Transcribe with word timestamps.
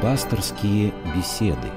Пасторские 0.00 0.94
беседы. 1.16 1.68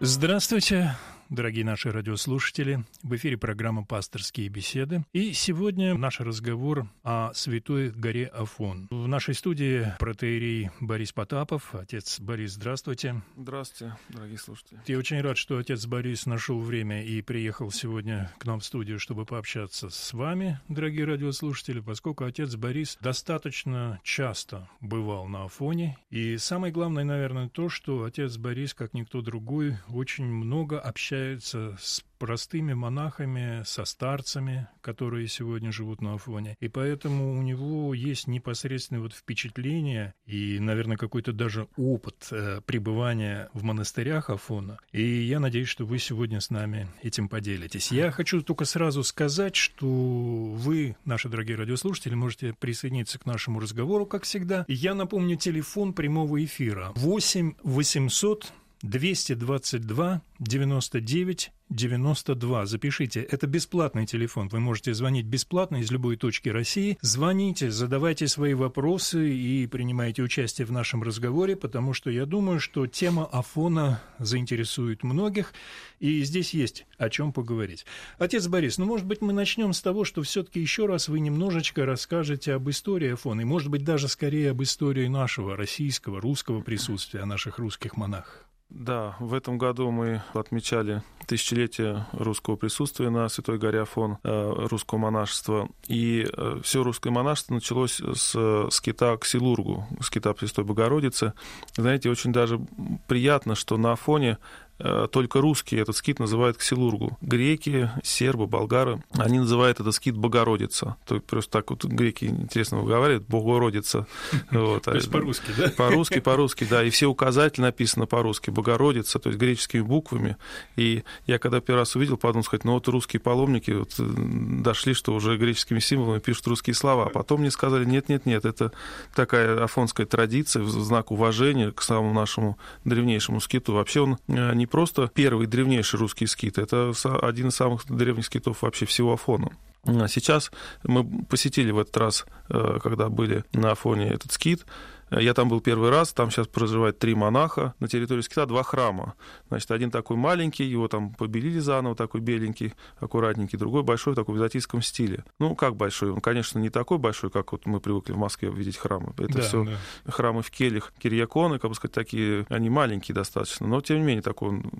Здравствуйте, 0.00 0.94
дорогие 1.30 1.64
наши 1.64 1.90
радиослушатели. 1.90 2.84
В 3.02 3.14
эфире 3.16 3.36
программа 3.36 3.84
«Пасторские 3.84 4.48
беседы». 4.48 5.04
И 5.12 5.32
сегодня 5.32 5.94
наш 5.94 6.20
разговор 6.20 6.88
о 7.02 7.32
Святой 7.34 7.90
горе 7.90 8.26
Афон. 8.26 8.88
В 8.90 9.06
нашей 9.08 9.34
студии 9.34 9.86
протеерей 9.98 10.70
Борис 10.80 11.12
Потапов. 11.12 11.74
Отец 11.74 12.20
Борис, 12.20 12.52
здравствуйте. 12.52 13.22
Здравствуйте, 13.36 13.96
дорогие 14.08 14.38
слушатели. 14.38 14.80
Я 14.86 14.98
очень 14.98 15.20
рад, 15.20 15.38
что 15.38 15.58
отец 15.58 15.86
Борис 15.86 16.26
нашел 16.26 16.60
время 16.60 17.04
и 17.04 17.22
приехал 17.22 17.70
сегодня 17.70 18.32
к 18.38 18.44
нам 18.44 18.60
в 18.60 18.64
студию, 18.64 18.98
чтобы 18.98 19.24
пообщаться 19.24 19.88
с 19.90 20.12
вами, 20.12 20.60
дорогие 20.68 21.04
радиослушатели, 21.04 21.80
поскольку 21.80 22.24
отец 22.24 22.56
Борис 22.56 22.98
достаточно 23.00 24.00
часто 24.02 24.68
бывал 24.80 25.26
на 25.26 25.44
Афоне. 25.44 25.96
И 26.10 26.36
самое 26.36 26.72
главное, 26.72 27.04
наверное, 27.04 27.48
то, 27.48 27.68
что 27.68 28.04
отец 28.04 28.36
Борис, 28.36 28.74
как 28.74 28.94
никто 28.94 29.22
другой, 29.22 29.78
очень 29.88 30.26
много 30.26 30.80
общается 30.80 31.13
общается 31.14 31.76
с 31.80 32.04
простыми 32.18 32.72
монахами, 32.72 33.62
со 33.64 33.84
старцами, 33.84 34.68
которые 34.80 35.28
сегодня 35.28 35.70
живут 35.72 36.00
на 36.00 36.14
Афоне. 36.14 36.56
И 36.60 36.68
поэтому 36.68 37.38
у 37.38 37.42
него 37.42 37.92
есть 37.92 38.26
непосредственное 38.26 39.02
вот 39.02 39.12
впечатление 39.12 40.14
и, 40.24 40.58
наверное, 40.58 40.96
какой-то 40.96 41.32
даже 41.32 41.68
опыт 41.76 42.28
э, 42.30 42.60
пребывания 42.64 43.50
в 43.52 43.62
монастырях 43.62 44.30
Афона. 44.30 44.78
И 44.92 45.02
я 45.02 45.38
надеюсь, 45.38 45.68
что 45.68 45.84
вы 45.84 45.98
сегодня 45.98 46.40
с 46.40 46.50
нами 46.50 46.88
этим 47.02 47.28
поделитесь. 47.28 47.92
Я 47.92 48.10
хочу 48.10 48.42
только 48.42 48.64
сразу 48.64 49.02
сказать, 49.02 49.54
что 49.54 49.86
вы, 49.86 50.96
наши 51.04 51.28
дорогие 51.28 51.56
радиослушатели, 51.56 52.14
можете 52.14 52.54
присоединиться 52.54 53.18
к 53.18 53.26
нашему 53.26 53.60
разговору, 53.60 54.06
как 54.06 54.22
всегда. 54.22 54.64
Я 54.66 54.94
напомню 54.94 55.36
телефон 55.36 55.92
прямого 55.92 56.42
эфира 56.42 56.92
8 56.94 57.54
800 57.62 58.52
222 58.82 60.22
99 60.38 61.52
92. 61.70 62.66
Запишите, 62.66 63.22
это 63.22 63.46
бесплатный 63.46 64.06
телефон. 64.06 64.48
Вы 64.48 64.60
можете 64.60 64.94
звонить 64.94 65.26
бесплатно 65.26 65.76
из 65.76 65.90
любой 65.90 66.16
точки 66.16 66.48
России. 66.48 66.98
Звоните, 67.00 67.70
задавайте 67.70 68.28
свои 68.28 68.54
вопросы 68.54 69.34
и 69.34 69.66
принимайте 69.66 70.22
участие 70.22 70.66
в 70.66 70.72
нашем 70.72 71.02
разговоре, 71.02 71.56
потому 71.56 71.94
что 71.94 72.10
я 72.10 72.26
думаю, 72.26 72.60
что 72.60 72.86
тема 72.86 73.24
Афона 73.24 74.02
заинтересует 74.18 75.02
многих, 75.02 75.52
и 76.00 76.22
здесь 76.22 76.52
есть 76.54 76.86
о 76.98 77.08
чем 77.08 77.32
поговорить. 77.32 77.86
Отец 78.18 78.46
Борис, 78.46 78.78
ну, 78.78 78.84
может 78.84 79.06
быть, 79.06 79.22
мы 79.22 79.32
начнем 79.32 79.72
с 79.72 79.80
того, 79.80 80.04
что 80.04 80.22
все-таки 80.22 80.60
еще 80.60 80.86
раз 80.86 81.08
вы 81.08 81.20
немножечко 81.20 81.86
расскажете 81.86 82.54
об 82.54 82.68
истории 82.68 83.12
Афона, 83.14 83.40
и, 83.40 83.44
может 83.44 83.70
быть, 83.70 83.84
даже 83.84 84.08
скорее 84.08 84.50
об 84.50 84.62
истории 84.62 85.08
нашего 85.08 85.56
российского, 85.56 86.20
русского 86.20 86.60
присутствия, 86.60 87.20
о 87.20 87.26
наших 87.26 87.58
русских 87.58 87.96
монахах. 87.96 88.43
Да, 88.74 89.14
в 89.20 89.34
этом 89.34 89.56
году 89.56 89.92
мы 89.92 90.20
отмечали 90.32 91.02
тысячелетие 91.28 92.06
русского 92.12 92.56
присутствия 92.56 93.08
на 93.08 93.28
Святой 93.28 93.56
горе 93.56 93.82
Афон, 93.82 94.18
э, 94.24 94.52
русского 94.68 94.98
монашества. 94.98 95.68
И 95.86 96.26
э, 96.30 96.58
все 96.64 96.82
русское 96.82 97.10
монашество 97.10 97.54
началось 97.54 98.00
с 98.00 98.66
скита 98.70 99.16
к 99.16 99.26
Силургу, 99.26 99.86
скита 100.00 100.34
Престой 100.34 100.64
Богородицы. 100.64 101.34
Знаете, 101.76 102.10
очень 102.10 102.32
даже 102.32 102.60
приятно, 103.06 103.54
что 103.54 103.76
на 103.76 103.92
Афоне 103.92 104.38
Э, 104.38 104.63
только 104.78 105.40
русские 105.40 105.82
этот 105.82 105.96
скит 105.96 106.18
называют 106.18 106.56
ксилургу. 106.56 107.16
Греки, 107.20 107.90
сербы, 108.02 108.46
болгары, 108.46 109.02
они 109.12 109.38
называют 109.38 109.80
этот 109.80 109.94
скит 109.94 110.16
Богородица. 110.16 110.96
То 111.06 111.16
есть 111.16 111.26
просто 111.26 111.50
так 111.50 111.70
вот 111.70 111.84
греки 111.84 112.26
интересно 112.26 112.78
выговаривают, 112.78 113.26
Богородица. 113.28 114.06
Вот. 114.50 114.84
То 114.84 114.94
есть 114.94 115.10
по-русски, 115.10 115.50
да? 115.56 115.68
По-русски, 115.76 116.20
по-русски, 116.20 116.66
да. 116.68 116.82
И 116.84 116.90
все 116.90 117.06
указатели 117.06 117.62
написаны 117.62 118.06
по-русски. 118.06 118.50
Богородица, 118.50 119.18
то 119.18 119.28
есть 119.28 119.40
греческими 119.40 119.80
буквами. 119.80 120.36
И 120.76 121.02
я 121.26 121.38
когда 121.38 121.60
первый 121.60 121.80
раз 121.80 121.96
увидел, 121.96 122.16
подумал, 122.16 122.44
сказать, 122.44 122.64
ну 122.64 122.72
вот 122.72 122.86
русские 122.88 123.20
паломники 123.20 123.70
вот 123.72 123.94
э, 123.98 124.04
дошли, 124.06 124.94
что 124.94 125.14
уже 125.14 125.36
греческими 125.36 125.80
символами 125.80 126.20
пишут 126.20 126.46
русские 126.46 126.74
слова. 126.74 127.06
А 127.06 127.10
потом 127.10 127.40
мне 127.40 127.50
сказали, 127.50 127.84
нет-нет-нет, 127.84 128.44
это 128.44 128.72
такая 129.14 129.64
афонская 129.64 130.06
традиция 130.06 130.62
в 130.62 130.70
знак 130.70 131.10
уважения 131.10 131.72
к 131.72 131.82
самому 131.82 132.12
нашему 132.12 132.58
древнейшему 132.84 133.40
скиту. 133.40 133.72
Вообще 133.72 134.00
он 134.00 134.18
не 134.28 134.63
не 134.64 134.66
просто 134.66 135.10
первый 135.12 135.46
древнейший 135.46 135.98
русский 135.98 136.26
скит, 136.26 136.56
это 136.56 136.94
один 137.20 137.48
из 137.48 137.54
самых 137.54 137.84
древних 137.86 138.24
скитов 138.24 138.62
вообще 138.62 138.86
всего 138.86 139.12
Афона. 139.12 139.50
А 139.84 140.08
сейчас 140.08 140.50
мы 140.84 141.04
посетили 141.26 141.70
в 141.70 141.78
этот 141.78 141.94
раз, 141.98 142.24
э, 142.48 142.78
когда 142.82 143.10
были 143.10 143.44
на 143.52 143.72
Афоне 143.72 144.08
этот 144.08 144.32
скит, 144.32 144.64
я 145.10 145.34
там 145.34 145.48
был 145.48 145.60
первый 145.60 145.90
раз, 145.90 146.12
там 146.12 146.30
сейчас 146.30 146.46
проживает 146.46 146.98
три 146.98 147.14
монаха. 147.14 147.74
На 147.80 147.88
территории 147.88 148.22
Скита 148.22 148.46
два 148.46 148.62
храма. 148.62 149.14
Значит, 149.48 149.70
один 149.70 149.90
такой 149.90 150.16
маленький, 150.16 150.64
его 150.64 150.88
там 150.88 151.14
побелили 151.14 151.58
заново, 151.58 151.94
такой 151.94 152.20
беленький, 152.20 152.74
аккуратненький, 152.98 153.58
другой 153.58 153.82
большой, 153.82 154.14
в 154.14 154.34
византийском 154.34 154.82
стиле. 154.82 155.24
Ну, 155.38 155.54
как 155.54 155.76
большой? 155.76 156.10
Он, 156.10 156.20
конечно, 156.20 156.58
не 156.58 156.70
такой 156.70 156.98
большой, 156.98 157.30
как 157.30 157.52
вот 157.52 157.66
мы 157.66 157.80
привыкли 157.80 158.12
в 158.12 158.18
Москве 158.18 158.50
видеть 158.50 158.76
храмы. 158.76 159.12
Это 159.18 159.34
да, 159.34 159.40
все 159.42 159.64
да. 159.64 160.12
храмы 160.12 160.42
в 160.42 160.50
келях, 160.50 160.92
кирьяконы, 160.98 161.58
как 161.58 161.70
бы 161.70 161.74
сказать, 161.74 161.94
такие, 161.94 162.46
они 162.48 162.70
маленькие 162.70 163.14
достаточно, 163.14 163.66
но 163.66 163.80
тем 163.80 163.98
не 163.98 164.04
менее 164.04 164.22
такой 164.22 164.48
он 164.50 164.70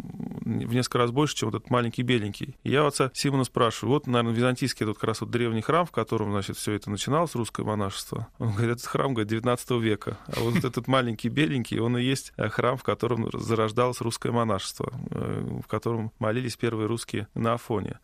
в 0.45 0.75
несколько 0.75 0.99
раз 0.99 1.11
больше, 1.11 1.37
чем 1.37 1.51
вот 1.51 1.59
этот 1.59 1.71
маленький 1.71 2.03
беленький. 2.03 2.57
И 2.63 2.71
я 2.71 2.87
отца 2.87 3.11
Симона 3.15 3.45
спрашиваю, 3.45 3.95
вот, 3.95 4.07
наверное, 4.07 4.35
византийский 4.35 4.85
этот 4.85 4.97
как 4.97 5.05
раз 5.05 5.21
вот 5.21 5.31
древний 5.31 5.63
храм, 5.63 5.87
в 5.87 5.91
котором, 5.91 6.31
значит, 6.33 6.57
все 6.57 6.73
это 6.73 6.91
начиналось, 6.91 7.35
русское 7.35 7.65
монашество. 7.65 8.29
Он 8.39 8.53
говорит, 8.53 8.77
этот 8.77 8.87
храм, 8.87 9.15
говорит, 9.15 9.31
19 9.31 9.71
века. 9.83 10.14
А 10.29 10.41
вот 10.41 10.65
этот 10.65 10.87
маленький 10.89 11.29
беленький, 11.29 11.79
он 11.79 11.97
и 11.99 12.03
есть 12.03 12.33
э, 12.37 12.49
храм, 12.49 12.77
в 12.77 12.83
котором 12.83 13.31
зарождалось 13.33 14.01
русское 14.01 14.33
монашество, 14.33 14.93
э, 15.11 15.61
в 15.63 15.67
котором 15.67 16.13
молились 16.19 16.57
первые 16.57 16.87
русские 16.87 17.29
на 17.35 17.55
Афоне. 17.55 17.99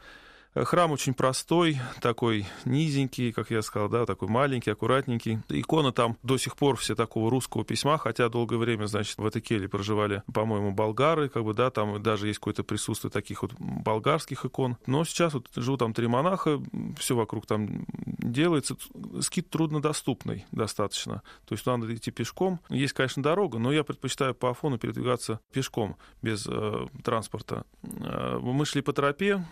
Храм 0.54 0.90
очень 0.90 1.14
простой, 1.14 1.78
такой 2.00 2.44
низенький, 2.64 3.32
как 3.32 3.50
я 3.50 3.62
сказал, 3.62 3.88
да, 3.88 4.04
такой 4.04 4.28
маленький, 4.28 4.70
аккуратненький. 4.70 5.38
Иконы 5.48 5.92
там 5.92 6.16
до 6.24 6.38
сих 6.38 6.56
пор 6.56 6.76
все 6.76 6.96
такого 6.96 7.30
русского 7.30 7.64
письма, 7.64 7.98
хотя 7.98 8.28
долгое 8.28 8.56
время, 8.56 8.86
значит, 8.86 9.16
в 9.18 9.24
этой 9.24 9.40
келье 9.40 9.68
проживали, 9.68 10.24
по-моему, 10.32 10.72
болгары, 10.72 11.28
как 11.28 11.44
бы, 11.44 11.54
да, 11.54 11.70
там 11.70 12.02
даже 12.02 12.26
есть 12.26 12.40
какое-то 12.40 12.64
присутствие 12.64 13.12
таких 13.12 13.42
вот 13.42 13.52
болгарских 13.58 14.44
икон. 14.44 14.76
Но 14.86 15.04
сейчас 15.04 15.34
вот 15.34 15.48
живут 15.54 15.78
там 15.78 15.94
три 15.94 16.08
монаха, 16.08 16.60
все 16.98 17.14
вокруг 17.14 17.46
там 17.46 17.84
делается. 18.18 18.76
Скит 19.20 19.50
труднодоступный 19.50 20.46
достаточно. 20.50 21.22
То 21.46 21.54
есть 21.54 21.64
надо 21.64 21.94
идти 21.94 22.10
пешком. 22.10 22.58
Есть, 22.70 22.94
конечно, 22.94 23.22
дорога, 23.22 23.58
но 23.58 23.72
я 23.72 23.84
предпочитаю 23.84 24.34
по 24.34 24.50
Афону 24.50 24.78
передвигаться 24.78 25.38
пешком, 25.52 25.96
без 26.22 26.46
э, 26.48 26.86
транспорта. 27.04 27.64
Э, 27.82 28.38
мы 28.42 28.66
шли 28.66 28.82
по 28.82 28.92
тропе, 28.92 29.44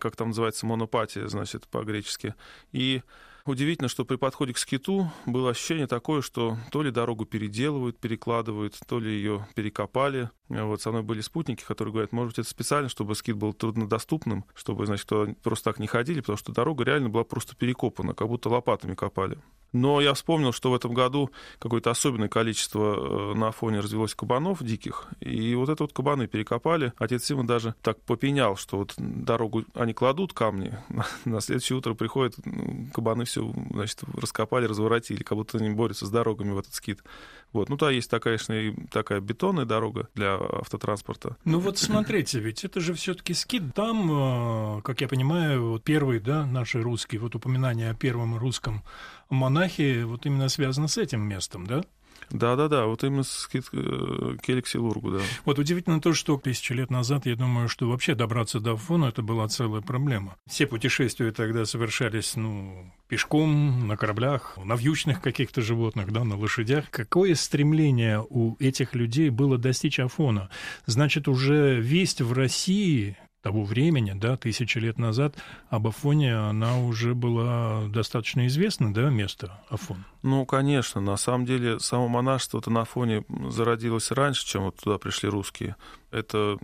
как 0.00 0.16
там 0.16 0.28
называется 0.28 0.66
монопатия, 0.66 1.26
значит, 1.28 1.66
по-гречески. 1.68 2.34
И 2.72 3.02
удивительно, 3.44 3.88
что 3.88 4.04
при 4.04 4.16
подходе 4.16 4.52
к 4.52 4.58
скиту 4.58 5.10
было 5.24 5.50
ощущение 5.50 5.86
такое, 5.86 6.20
что 6.20 6.58
то 6.70 6.82
ли 6.82 6.90
дорогу 6.90 7.24
переделывают, 7.24 7.98
перекладывают, 7.98 8.78
то 8.86 8.98
ли 8.98 9.10
ее 9.10 9.46
перекопали. 9.54 10.30
Вот 10.48 10.82
со 10.82 10.90
мной 10.90 11.02
были 11.02 11.20
спутники, 11.20 11.64
которые 11.64 11.92
говорят, 11.92 12.12
может 12.12 12.32
быть, 12.32 12.38
это 12.40 12.48
специально, 12.48 12.88
чтобы 12.88 13.14
скит 13.14 13.36
был 13.36 13.52
труднодоступным, 13.52 14.44
чтобы, 14.54 14.86
значит, 14.86 15.08
просто 15.42 15.70
так 15.70 15.78
не 15.78 15.86
ходили, 15.86 16.20
потому 16.20 16.36
что 16.36 16.52
дорога 16.52 16.84
реально 16.84 17.08
была 17.08 17.24
просто 17.24 17.56
перекопана, 17.56 18.14
как 18.14 18.28
будто 18.28 18.48
лопатами 18.48 18.94
копали. 18.94 19.38
Но 19.72 20.00
я 20.00 20.14
вспомнил, 20.14 20.52
что 20.52 20.70
в 20.70 20.74
этом 20.74 20.94
году 20.94 21.30
какое-то 21.58 21.90
особенное 21.90 22.28
количество 22.28 23.32
э, 23.32 23.34
на 23.34 23.52
фоне 23.52 23.80
развелось 23.80 24.14
кабанов 24.14 24.62
диких, 24.62 25.08
и 25.20 25.54
вот 25.54 25.68
это 25.68 25.84
вот 25.84 25.92
кабаны 25.92 26.26
перекопали. 26.26 26.92
Отец 26.98 27.24
Сима 27.24 27.46
даже 27.46 27.74
так 27.82 28.00
попенял, 28.00 28.56
что 28.56 28.78
вот 28.78 28.94
дорогу 28.96 29.64
они 29.74 29.92
кладут 29.92 30.32
камни, 30.32 30.78
на 31.24 31.40
следующее 31.40 31.78
утро 31.78 31.94
приходят, 31.94 32.36
кабаны 32.94 33.24
все, 33.24 33.52
значит, 33.70 34.00
раскопали, 34.14 34.66
разворотили, 34.66 35.22
как 35.22 35.36
будто 35.36 35.58
они 35.58 35.70
борются 35.70 36.06
с 36.06 36.10
дорогами 36.10 36.52
в 36.52 36.58
этот 36.58 36.74
скит. 36.74 37.00
Вот. 37.52 37.68
Ну, 37.68 37.76
да, 37.76 37.90
есть 37.90 38.10
такая, 38.10 38.38
конечно, 38.38 38.52
и 38.52 38.86
такая 38.88 39.20
бетонная 39.20 39.64
дорога 39.64 40.08
для 40.14 40.34
автотранспорта. 40.34 41.36
Ну 41.44 41.58
вот 41.58 41.78
смотрите, 41.78 42.40
ведь 42.40 42.64
это 42.64 42.80
же 42.80 42.94
все 42.94 43.14
таки 43.14 43.34
скит. 43.34 43.74
Там, 43.74 44.78
э, 44.78 44.82
как 44.82 45.00
я 45.00 45.08
понимаю, 45.08 45.70
вот 45.70 45.82
первый, 45.82 46.20
да, 46.20 46.46
наши 46.46 46.80
русские, 46.80 47.20
вот 47.20 47.34
упоминание 47.34 47.90
о 47.90 47.94
первом 47.94 48.36
русском 48.36 48.82
монахе 49.30 50.04
вот 50.04 50.26
именно 50.26 50.48
связано 50.48 50.88
с 50.88 50.98
этим 50.98 51.22
местом, 51.22 51.66
да? 51.66 51.82
Да-да-да, 52.30 52.86
вот 52.86 53.04
именно 53.04 53.22
с 53.22 53.48
э, 53.54 54.36
Келексилургу, 54.42 55.12
да. 55.12 55.20
Вот 55.44 55.58
удивительно 55.58 56.00
то, 56.00 56.12
что 56.12 56.36
тысячи 56.36 56.72
лет 56.72 56.90
назад, 56.90 57.26
я 57.26 57.36
думаю, 57.36 57.68
что 57.68 57.88
вообще 57.88 58.14
добраться 58.14 58.60
до 58.60 58.72
Афона 58.72 59.06
это 59.06 59.22
была 59.22 59.48
целая 59.48 59.80
проблема. 59.80 60.36
Все 60.46 60.66
путешествия 60.66 61.32
тогда 61.32 61.64
совершались, 61.64 62.36
ну, 62.36 62.92
пешком, 63.08 63.88
на 63.88 63.96
кораблях, 63.96 64.58
на 64.62 64.74
вьючных 64.74 65.22
каких-то 65.22 65.62
животных, 65.62 66.12
да, 66.12 66.24
на 66.24 66.36
лошадях. 66.36 66.90
Какое 66.90 67.34
стремление 67.34 68.24
у 68.28 68.56
этих 68.58 68.94
людей 68.94 69.30
было 69.30 69.56
достичь 69.56 69.98
Афона? 69.98 70.50
Значит, 70.84 71.28
уже 71.28 71.80
весть 71.80 72.20
в 72.20 72.32
России 72.34 73.16
того 73.42 73.62
времени, 73.62 74.12
да, 74.14 74.36
тысячи 74.36 74.78
лет 74.78 74.98
назад, 74.98 75.36
об 75.70 75.86
Афоне 75.86 76.36
она 76.36 76.78
уже 76.80 77.14
была 77.14 77.86
достаточно 77.88 78.46
известна, 78.46 78.92
да, 78.92 79.10
место 79.10 79.60
Афон? 79.68 80.04
Ну, 80.22 80.44
конечно. 80.44 81.00
На 81.00 81.16
самом 81.16 81.46
деле, 81.46 81.78
само 81.78 82.08
монашество-то 82.08 82.70
на 82.70 82.82
Афоне 82.82 83.24
зародилось 83.50 84.10
раньше, 84.10 84.46
чем 84.46 84.64
вот 84.64 84.76
туда 84.76 84.98
пришли 84.98 85.28
русские. 85.28 85.76
Это 86.10 86.56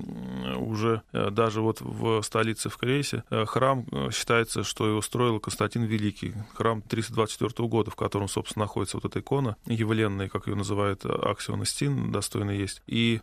уже 0.57 1.03
э, 1.13 1.31
даже 1.31 1.61
вот 1.61 1.81
в 1.81 2.23
столице 2.23 2.71
в 2.71 2.79
Крейсе 2.79 3.25
э, 3.31 3.45
храм 3.45 3.87
э, 3.93 4.11
считается, 4.11 4.65
что 4.65 4.89
его 4.89 5.03
строил 5.03 5.39
Константин 5.39 5.85
Великий. 5.85 6.35
Храм 6.55 6.81
324 6.83 7.69
года, 7.69 7.91
в 7.91 7.97
котором, 7.97 8.27
собственно, 8.27 8.65
находится 8.65 8.97
вот 8.97 9.05
эта 9.05 9.21
икона 9.21 9.57
явленная, 9.67 10.29
как 10.29 10.47
ее 10.47 10.57
называют, 10.57 11.05
Аксион 11.05 11.65
Стин, 11.67 12.11
достойно 12.11 12.51
есть. 12.51 12.83
И 12.87 13.21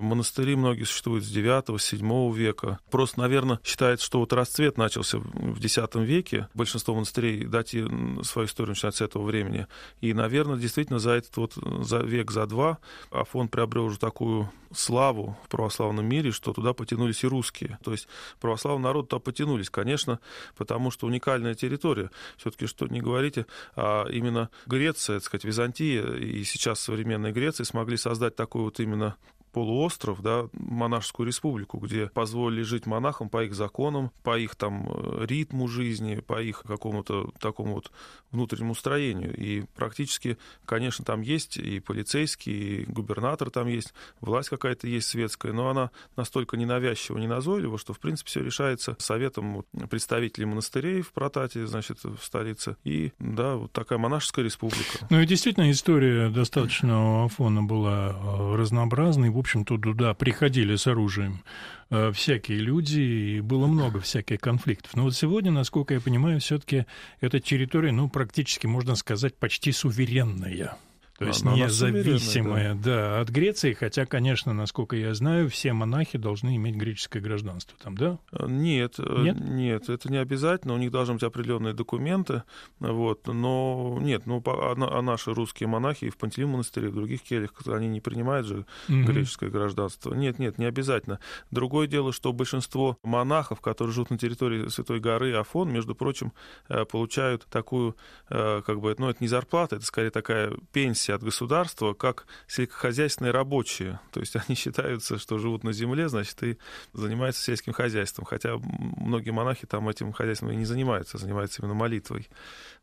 Монастыри 0.00 0.56
многие 0.56 0.84
существуют 0.84 1.24
с 1.24 1.34
9-7 1.34 2.34
века. 2.34 2.78
Просто, 2.90 3.20
наверное, 3.20 3.60
считается, 3.62 4.06
что 4.06 4.18
вот 4.20 4.32
расцвет 4.32 4.78
начался 4.78 5.18
в 5.18 5.58
X 5.58 5.78
веке. 5.94 6.48
Большинство 6.54 6.94
монастырей 6.94 7.44
дати 7.44 7.84
свою 8.24 8.46
историю 8.46 8.70
начинают 8.70 8.96
с 8.96 9.00
этого 9.02 9.24
времени. 9.24 9.66
И, 10.00 10.14
наверное, 10.14 10.56
действительно 10.56 10.98
за 10.98 11.12
этот 11.12 11.36
вот 11.36 11.54
за 11.84 11.98
век, 11.98 12.30
за 12.30 12.46
два 12.46 12.78
Афон 13.10 13.48
приобрел 13.48 13.86
уже 13.86 13.98
такую 13.98 14.50
славу 14.72 15.36
в 15.44 15.48
православном 15.48 16.06
мире, 16.06 16.30
что 16.30 16.52
туда 16.52 16.72
потянулись 16.72 17.24
и 17.24 17.26
русские. 17.26 17.78
То 17.82 17.92
есть 17.92 18.08
православный 18.40 18.84
народ 18.84 19.08
туда 19.08 19.20
потянулись, 19.20 19.70
конечно, 19.70 20.20
потому 20.56 20.90
что 20.90 21.06
уникальная 21.06 21.54
территория. 21.54 22.10
Все-таки, 22.36 22.66
что 22.66 22.86
не 22.86 23.00
говорите, 23.00 23.46
а 23.76 24.06
именно 24.08 24.48
Греция, 24.66 25.18
так 25.18 25.26
сказать, 25.26 25.44
Византия 25.44 26.14
и 26.14 26.44
сейчас 26.44 26.80
современная 26.80 27.32
Греция 27.32 27.64
смогли 27.64 27.96
создать 27.96 28.36
такую 28.36 28.64
вот 28.64 28.80
именно 28.80 29.16
полуостров, 29.52 30.22
да, 30.22 30.48
монашескую 30.52 31.26
республику, 31.26 31.78
где 31.78 32.08
позволили 32.08 32.62
жить 32.62 32.86
монахам 32.86 33.28
по 33.28 33.44
их 33.44 33.54
законам, 33.54 34.10
по 34.22 34.38
их 34.38 34.56
там 34.56 34.88
э, 34.88 35.26
ритму 35.26 35.68
жизни, 35.68 36.16
по 36.16 36.40
их 36.40 36.62
какому-то 36.66 37.30
такому 37.40 37.74
вот 37.74 37.90
внутреннему 38.30 38.74
строению. 38.74 39.36
И 39.36 39.64
практически, 39.74 40.38
конечно, 40.64 41.04
там 41.04 41.20
есть 41.20 41.56
и 41.56 41.80
полицейский, 41.80 42.52
и 42.52 42.84
губернатор 42.84 43.50
там 43.50 43.66
есть, 43.66 43.92
власть 44.20 44.48
какая-то 44.48 44.86
есть 44.86 45.08
светская, 45.08 45.52
но 45.52 45.68
она 45.68 45.90
настолько 46.16 46.56
ненавязчива, 46.56 47.18
неназойлива, 47.18 47.78
что, 47.78 47.92
в 47.92 47.98
принципе, 47.98 48.28
все 48.28 48.44
решается 48.44 48.96
советом 48.98 49.64
представителей 49.88 50.46
монастырей 50.46 51.02
в 51.02 51.12
Протате, 51.12 51.66
значит, 51.66 52.02
в 52.04 52.18
столице. 52.22 52.76
И, 52.84 53.12
да, 53.18 53.56
вот 53.56 53.72
такая 53.72 53.98
монашеская 53.98 54.44
республика. 54.44 55.06
Ну 55.10 55.20
и 55.20 55.26
действительно 55.26 55.70
история 55.70 56.28
достаточно 56.30 57.24
Афона 57.24 57.62
была 57.62 58.10
э, 58.10 58.56
разнообразной 58.56 59.30
общем-то, 59.40 59.78
туда 59.78 60.14
приходили 60.14 60.76
с 60.76 60.86
оружием 60.86 61.42
э, 61.90 62.12
всякие 62.12 62.58
люди, 62.58 63.00
и 63.00 63.40
было 63.40 63.66
много 63.66 64.00
всяких 64.00 64.40
конфликтов. 64.40 64.94
Но 64.94 65.04
вот 65.04 65.14
сегодня, 65.14 65.50
насколько 65.50 65.94
я 65.94 66.00
понимаю, 66.00 66.40
все-таки 66.40 66.86
эта 67.20 67.40
территория, 67.40 67.92
ну, 67.92 68.08
практически, 68.08 68.66
можно 68.66 68.94
сказать, 68.94 69.36
почти 69.36 69.72
суверенная. 69.72 70.76
То 71.20 71.26
есть 71.26 71.42
Она 71.42 71.54
независимая, 71.54 72.74
да. 72.74 72.80
да, 72.80 73.20
от 73.20 73.28
Греции, 73.28 73.74
хотя, 73.74 74.06
конечно, 74.06 74.54
насколько 74.54 74.96
я 74.96 75.12
знаю, 75.12 75.50
все 75.50 75.74
монахи 75.74 76.16
должны 76.16 76.56
иметь 76.56 76.76
греческое 76.76 77.22
гражданство 77.22 77.76
там, 77.78 77.94
да? 77.94 78.18
Э, 78.32 78.46
нет, 78.48 78.94
э, 78.96 79.24
нет, 79.24 79.38
нет 79.38 79.90
это 79.90 80.10
не 80.10 80.16
обязательно, 80.16 80.72
у 80.72 80.78
них 80.78 80.90
должны 80.90 81.12
быть 81.12 81.22
определенные 81.22 81.74
документы, 81.74 82.44
вот, 82.78 83.26
но 83.26 83.98
нет, 84.00 84.24
ну, 84.24 84.42
а, 84.46 84.72
а 84.74 85.02
наши 85.02 85.34
русские 85.34 85.68
монахи 85.68 86.06
и 86.06 86.08
в 86.08 86.16
Пантелеймон 86.16 86.52
монастыре, 86.52 86.88
в 86.88 86.94
других 86.94 87.20
кельях, 87.20 87.52
они 87.66 87.88
не 87.88 88.00
принимают 88.00 88.46
же 88.46 88.64
угу. 88.88 89.02
греческое 89.02 89.50
гражданство. 89.50 90.14
Нет, 90.14 90.38
нет, 90.38 90.56
не 90.56 90.64
обязательно. 90.64 91.20
Другое 91.50 91.86
дело, 91.86 92.14
что 92.14 92.32
большинство 92.32 92.96
монахов, 93.02 93.60
которые 93.60 93.92
живут 93.92 94.08
на 94.08 94.16
территории 94.16 94.68
Святой 94.68 95.00
горы 95.00 95.34
Афон, 95.34 95.70
между 95.70 95.94
прочим, 95.94 96.32
э, 96.70 96.86
получают 96.86 97.46
такую, 97.50 97.94
как 98.30 98.80
бы, 98.80 98.94
ну, 98.96 99.10
это 99.10 99.18
не 99.20 99.28
зарплата, 99.28 99.76
это 99.76 99.84
скорее 99.84 100.10
такая 100.10 100.54
пенсия 100.72 101.09
от 101.14 101.22
государства 101.22 101.94
как 101.94 102.26
сельскохозяйственные 102.46 103.32
рабочие. 103.32 104.00
То 104.12 104.20
есть 104.20 104.36
они 104.36 104.56
считаются, 104.56 105.18
что 105.18 105.38
живут 105.38 105.64
на 105.64 105.72
земле, 105.72 106.08
значит, 106.08 106.42
и 106.42 106.58
занимаются 106.92 107.42
сельским 107.42 107.72
хозяйством. 107.72 108.24
Хотя 108.24 108.56
многие 108.58 109.30
монахи 109.30 109.66
там 109.66 109.88
этим 109.88 110.12
хозяйством 110.12 110.50
и 110.50 110.56
не 110.56 110.64
занимаются, 110.64 111.18
занимаются 111.18 111.62
именно 111.62 111.74
молитвой. 111.74 112.28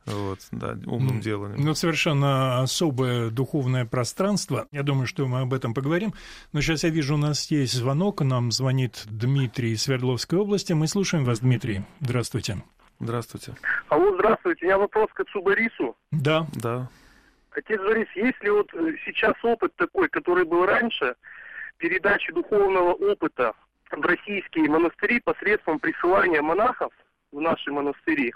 Вот, 0.05 0.39
да, 0.51 0.77
умным 0.85 1.19
деланием. 1.19 1.65
Ну, 1.65 1.73
совершенно 1.73 2.61
особое 2.61 3.29
духовное 3.29 3.85
пространство. 3.85 4.67
Я 4.71 4.83
думаю, 4.83 5.05
что 5.05 5.27
мы 5.27 5.41
об 5.41 5.53
этом 5.53 5.73
поговорим. 5.73 6.13
Но 6.53 6.61
сейчас 6.61 6.83
я 6.83 6.89
вижу, 6.89 7.15
у 7.15 7.17
нас 7.17 7.51
есть 7.51 7.73
звонок. 7.73 8.21
Нам 8.21 8.51
звонит 8.51 9.03
Дмитрий 9.05 9.73
из 9.73 9.83
Свердловской 9.83 10.39
области. 10.39 10.71
Мы 10.73 10.87
слушаем 10.87 11.25
вас, 11.25 11.39
Дмитрий. 11.39 11.83
Здравствуйте. 11.99 12.63
Здравствуйте. 12.99 13.55
Алло, 13.89 14.13
здравствуйте. 14.15 14.65
У 14.65 14.67
меня 14.67 14.77
вопрос 14.77 15.09
к 15.13 15.19
отцу 15.19 15.41
Борису. 15.41 15.95
Да. 16.11 16.47
Да. 16.53 16.89
Отец 17.57 17.81
Борис, 17.81 18.07
есть 18.13 18.41
ли 18.43 18.51
вот 18.51 18.71
э, 18.75 18.93
сейчас 19.03 19.33
опыт 19.41 19.75
такой, 19.77 20.09
который 20.09 20.45
был 20.45 20.67
раньше, 20.67 21.15
передачи 21.77 22.31
духовного 22.31 22.93
опыта 22.93 23.53
в 23.89 24.01
российские 24.01 24.69
монастыри 24.69 25.19
посредством 25.21 25.79
присылания 25.79 26.43
монахов 26.43 26.93
в 27.31 27.41
наши 27.41 27.71
монастыри, 27.71 28.31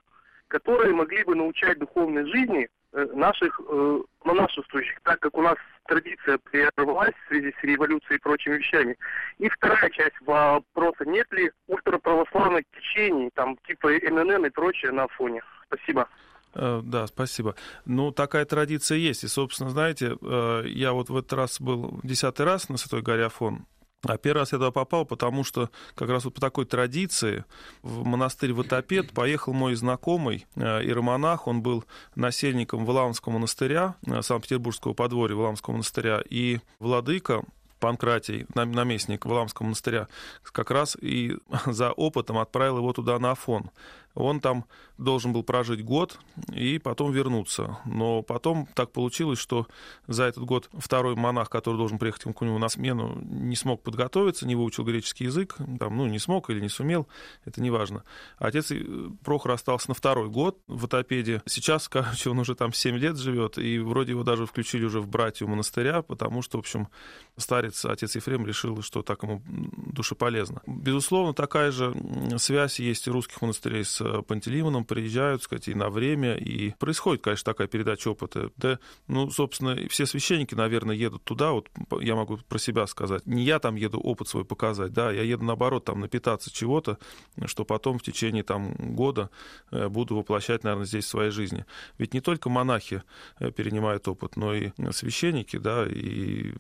которые 0.48 0.96
могли 0.96 1.24
бы 1.24 1.36
научать 1.36 1.78
духовной 1.78 2.26
жизни 2.26 2.68
э, 2.94 3.06
наших 3.14 3.62
э, 3.64 4.02
монашествующих, 4.24 5.00
так 5.04 5.20
как 5.20 5.38
у 5.38 5.44
нас 5.44 5.58
традиция 5.86 6.40
прервалась 6.40 7.14
в 7.14 7.28
связи 7.28 7.54
с 7.60 7.64
революцией 7.64 8.18
и 8.18 8.22
прочими 8.22 8.56
вещами. 8.56 8.98
И 9.38 9.50
вторая 9.50 9.92
часть 9.92 10.20
вопроса, 10.22 11.06
нет 11.06 11.32
ли 11.32 11.52
ультраправославных 11.68 12.64
течений, 12.76 13.30
там 13.36 13.56
типа 13.68 13.90
ННН 13.90 14.48
и 14.48 14.50
прочее 14.50 14.92
на 14.92 15.08
фоне? 15.10 15.44
Спасибо. 15.68 16.10
Э, 16.54 16.82
да, 16.84 17.08
спасибо. 17.08 17.56
Ну, 17.86 18.12
такая 18.12 18.46
традиция 18.46 18.98
есть. 18.98 19.24
И, 19.24 19.28
собственно, 19.28 19.70
знаете, 19.70 20.18
э, 20.22 20.64
я 20.68 20.94
вот 20.94 21.10
в 21.10 21.18
этот 21.18 21.34
раз 21.34 21.62
был 21.62 22.00
десятый 22.04 22.46
раз 22.46 22.70
на 22.70 22.78
Святой 22.78 23.02
горе 23.02 23.26
Афон. 23.26 23.66
А 24.04 24.18
первый 24.18 24.40
раз 24.40 24.52
я 24.52 24.58
туда 24.58 24.72
попал, 24.72 25.06
потому 25.06 25.44
что 25.44 25.70
как 25.94 26.10
раз 26.10 26.26
вот 26.26 26.34
по 26.34 26.42
такой 26.42 26.66
традиции 26.66 27.46
в 27.84 28.04
монастырь 28.04 28.52
Ватопед 28.52 29.12
поехал 29.14 29.54
мой 29.54 29.76
знакомый 29.76 30.48
э, 30.56 30.84
иеромонах. 30.84 31.48
Он 31.48 31.62
был 31.62 31.86
насельником 32.16 32.86
Валаамского 32.86 33.34
монастыря, 33.34 33.96
Санкт-Петербургского 34.22 34.94
подворья 34.94 35.36
Валаамского 35.36 35.74
монастыря. 35.74 36.24
И 36.30 36.60
владыка 36.80 37.44
Панкратий, 37.82 38.46
наместник 38.54 39.26
Валаамского 39.26 39.66
монастыря, 39.66 40.08
как 40.44 40.72
раз 40.72 40.96
и 41.02 41.36
за 41.66 41.92
опытом 41.92 42.38
отправил 42.38 42.78
его 42.78 42.94
туда 42.94 43.20
на 43.20 43.32
Афон. 43.32 43.72
Он 44.14 44.40
там 44.40 44.66
должен 44.98 45.34
был 45.34 45.44
прожить 45.44 45.84
год 45.84 46.20
и 46.54 46.78
потом 46.80 47.12
вернуться. 47.12 47.80
Но 47.86 48.22
потом 48.22 48.68
так 48.76 48.92
получилось, 48.92 49.40
что 49.40 49.68
за 50.08 50.26
этот 50.26 50.44
год 50.44 50.70
второй 50.74 51.16
монах, 51.16 51.50
который 51.50 51.78
должен 51.78 51.98
приехать 51.98 52.24
к 52.24 52.42
нему 52.42 52.60
на 52.60 52.70
смену, 52.70 53.18
не 53.22 53.56
смог 53.56 53.82
подготовиться, 53.82 54.46
не 54.46 54.56
выучил 54.56 54.84
греческий 54.84 55.26
язык, 55.26 55.56
там, 55.80 55.98
ну, 55.98 56.06
не 56.08 56.20
смог 56.20 56.50
или 56.50 56.60
не 56.60 56.70
сумел, 56.70 57.08
это 57.46 57.62
не 57.62 57.72
важно. 57.72 58.04
Отец 58.38 58.72
э, 58.72 59.10
Прохор 59.24 59.52
остался 59.52 59.90
на 59.90 59.96
второй 59.96 60.30
год 60.30 60.60
в 60.68 60.86
Атопеде. 60.86 61.42
Сейчас, 61.46 61.88
короче, 61.90 62.30
он 62.30 62.40
уже 62.40 62.56
там 62.56 62.74
7 62.74 62.96
лет 62.98 63.18
живет, 63.18 63.58
и 63.58 63.80
вроде 63.80 64.12
его 64.12 64.24
даже 64.24 64.46
включили 64.46 64.86
уже 64.86 65.00
в 65.00 65.08
братью 65.08 65.48
монастыря, 65.48 66.02
потому 66.02 66.42
что, 66.42 66.58
в 66.58 66.60
общем, 66.60 66.90
старец, 67.38 67.71
отец 67.86 68.16
Ефрем, 68.16 68.46
решил, 68.46 68.82
что 68.82 69.02
так 69.02 69.24
ему 69.24 69.42
душеполезно. 69.46 70.62
Безусловно, 70.68 71.34
такая 71.34 71.72
же 71.72 71.96
связь 72.38 72.80
есть 72.80 73.08
у 73.08 73.14
русских 73.14 73.42
монастырей 73.42 73.84
с 73.84 74.02
Э, 74.12 74.22
Пантелеймоном 74.22 74.86
приезжают, 74.86 75.44
сказать, 75.44 75.68
и 75.68 75.74
на 75.74 75.90
время, 75.90 76.36
и 76.36 76.72
происходит, 76.72 77.24
конечно, 77.24 77.54
такая 77.54 77.68
передача 77.68 78.10
опыта. 78.10 78.52
Да, 78.58 78.80
ну, 79.08 79.30
собственно, 79.30 79.76
все 79.90 80.06
священники, 80.06 80.56
наверное, 80.56 80.96
едут 80.96 81.24
туда, 81.24 81.52
вот 81.52 81.70
я 82.02 82.16
могу 82.16 82.38
про 82.38 82.60
себя 82.60 82.88
сказать. 82.88 83.26
Не 83.26 83.44
я 83.44 83.60
там 83.60 83.76
еду 83.76 84.00
опыт 84.00 84.28
свой 84.28 84.46
показать, 84.46 84.94
да, 84.94 85.12
я 85.12 85.24
еду, 85.24 85.46
наоборот, 85.46 85.86
там 85.86 86.00
напитаться 86.00 86.52
чего-то, 86.52 86.98
что 87.46 87.66
потом 87.66 88.00
в 88.00 88.04
течение 88.04 88.44
там 88.44 88.74
года 88.96 89.30
э, 89.72 89.88
буду 89.88 90.16
воплощать, 90.16 90.64
наверное, 90.64 90.86
здесь 90.86 91.06
в 91.06 91.10
своей 91.10 91.32
жизни. 91.32 91.66
Ведь 91.98 92.14
не 92.14 92.22
только 92.22 92.50
монахи 92.50 93.04
э, 93.40 93.52
перенимают 93.52 94.08
опыт, 94.08 94.36
но 94.36 94.54
и 94.54 94.72
священники, 94.92 95.58
да, 95.58 95.86
и 95.88 96.54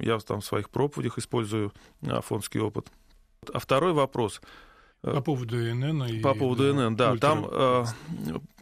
я 0.00 0.18
там 0.18 0.42
своих 0.50 0.70
проповедях 0.70 1.18
использую 1.18 1.72
афонский 2.02 2.60
опыт. 2.60 2.90
А 3.52 3.58
второй 3.58 3.92
вопрос– 3.92 4.40
по 5.02 5.20
поводу 5.22 5.56
ИНН. 5.56 6.04
И, 6.04 6.20
По 6.20 6.34
поводу 6.34 6.64
да, 6.64 6.70
ИНН, 6.70 6.96
да. 6.96 7.12
Ультра... 7.12 7.28
Там 7.28 7.46
э, 7.50 7.84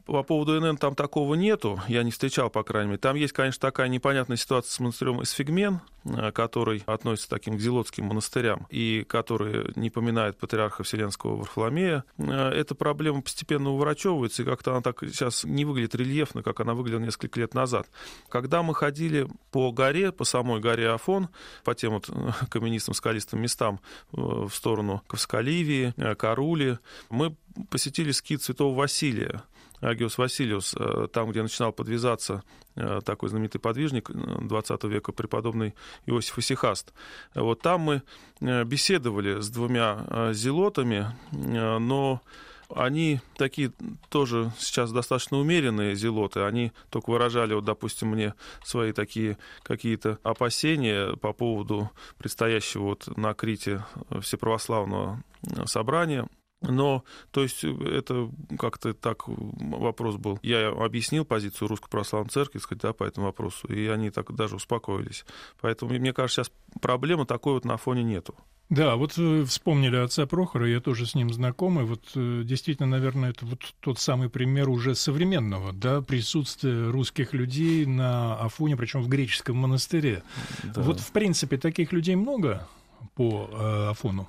По 0.09 0.23
поводу 0.23 0.59
НН 0.59 0.79
там 0.79 0.95
такого 0.95 1.35
нету, 1.35 1.83
я 1.87 2.03
не 2.03 2.11
встречал, 2.11 2.49
по 2.49 2.62
крайней 2.62 2.88
мере. 2.88 2.99
Там 2.99 3.15
есть, 3.15 3.35
конечно, 3.35 3.61
такая 3.61 3.88
непонятная 3.88 4.38
ситуация 4.38 4.71
с 4.71 4.81
монастырем 4.81 5.23
Эсфигмен, 5.23 5.81
э, 6.05 6.33
который 6.33 6.83
относится 6.87 7.29
к 7.29 7.31
таким 7.31 7.59
зелотским 7.59 8.07
монастырям 8.07 8.67
и 8.71 9.05
который 9.07 9.71
не 9.77 9.91
поминает 9.91 10.38
патриарха 10.38 10.83
Вселенского 10.83 11.37
Варфоломея. 11.37 12.05
Э, 12.17 12.49
эта 12.49 12.75
проблема 12.75 13.21
постепенно 13.21 13.69
уворачивается, 13.69 14.41
и 14.41 14.45
как-то 14.47 14.71
она 14.71 14.81
так 14.81 15.00
сейчас 15.03 15.45
не 15.45 15.67
выглядит 15.67 15.95
рельефно, 15.95 16.43
как 16.43 16.61
она 16.61 16.73
выглядела 16.73 17.00
несколько 17.00 17.38
лет 17.41 17.53
назад. 17.53 17.87
Когда 18.31 18.62
мы 18.62 18.75
ходили 18.75 19.29
по 19.50 19.73
горе, 19.73 20.11
по 20.11 20.25
самой 20.25 20.61
горе 20.61 20.88
Афон, 20.88 21.29
по 21.65 21.75
тем 21.75 21.93
вот 21.93 22.09
каменистым 22.49 22.95
скалистым 22.95 23.43
местам 23.43 23.79
в 24.12 24.50
сторону 24.50 25.03
Ковскаливии, 25.07 25.93
Карули, 26.15 26.79
мы 27.11 27.37
посетили 27.71 28.12
скит 28.12 28.43
Святого 28.43 28.75
Василия, 28.75 29.43
Агиос 29.80 30.18
Василиус, 30.18 30.75
э, 30.78 31.08
там, 31.12 31.30
где 31.30 31.42
начинал 31.42 31.73
подвязаться 31.73 32.42
э, 32.75 33.00
такой 33.04 33.28
знаменитый 33.28 33.61
подвижник 33.61 34.11
20 34.11 34.85
э, 34.85 34.88
века, 34.88 35.12
преподобный 35.12 35.75
Иосиф 36.06 36.38
Исихаст. 36.38 36.92
Вот 37.35 37.61
там 37.61 37.80
мы 37.80 38.02
беседовали 38.40 39.40
с 39.40 39.50
двумя 39.50 40.32
зелотами, 40.32 41.12
но 41.32 42.23
они 42.68 43.20
такие 43.37 43.73
тоже 44.11 44.52
сейчас 44.58 44.92
достаточно 44.92 45.38
умеренные 45.38 45.94
зелоты. 45.94 46.40
Они 46.40 46.73
только 46.90 47.11
выражали, 47.11 47.54
вот, 47.54 47.64
допустим, 47.64 48.08
мне 48.08 48.35
свои 48.64 48.92
такие 48.92 49.38
какие-то 49.62 50.18
опасения 50.23 51.16
по 51.16 51.32
поводу 51.32 51.90
предстоящего 52.18 52.82
вот 52.82 53.16
на 53.16 53.35
Крите 53.35 53.85
всеправославного 54.20 55.23
собрания. 55.64 56.28
Но, 56.61 57.05
то 57.31 57.43
есть, 57.43 57.62
это 57.62 58.31
как-то 58.59 58.93
так 58.93 59.25
вопрос 59.27 60.17
был. 60.17 60.38
Я 60.43 60.69
объяснил 60.69 61.25
позицию 61.25 61.69
Русской 61.69 61.88
Православной 61.88 62.31
Церкви, 62.31 62.59
сказать, 62.59 62.83
да, 62.83 62.93
по 62.93 63.05
этому 63.05 63.27
вопросу, 63.27 63.69
и 63.69 63.87
они 63.87 64.11
так 64.11 64.35
даже 64.35 64.57
успокоились. 64.57 65.25
Поэтому, 65.61 65.93
мне 65.93 66.12
кажется, 66.12 66.43
сейчас 66.43 66.53
проблемы 66.81 67.27
такой 67.27 67.55
вот 67.55 67.65
на 67.65 67.77
фоне 67.77 68.03
нету. 68.03 68.35
Да, 68.71 68.97
вот 68.97 69.17
вы 69.17 69.47
вспомнили 69.47 69.97
отца 69.97 70.27
Прохора, 70.27 70.69
я 70.69 70.81
тоже 70.81 71.07
с 71.07 71.15
ним 71.15 71.33
знакомый. 71.33 71.85
Вот 71.85 72.11
э, 72.15 72.43
действительно, 72.45 72.87
наверное, 72.87 73.31
это 73.31 73.47
вот 73.47 73.61
тот 73.81 73.99
самый 73.99 74.29
пример 74.29 74.69
уже 74.69 74.95
современного, 74.95 75.73
да, 75.73 76.03
присутствия 76.03 76.91
русских 76.91 77.33
людей 77.33 77.87
на 77.87 78.37
Афоне, 78.37 78.77
причем 78.77 79.00
в 79.00 79.09
греческом 79.09 79.57
монастыре. 79.57 80.23
Да. 80.65 80.83
Вот, 80.83 81.00
в 81.00 81.12
принципе, 81.12 81.57
таких 81.57 81.93
людей 81.93 82.15
много 82.15 82.69
по 83.15 83.49
э, 83.50 83.91
Афону? 83.91 84.29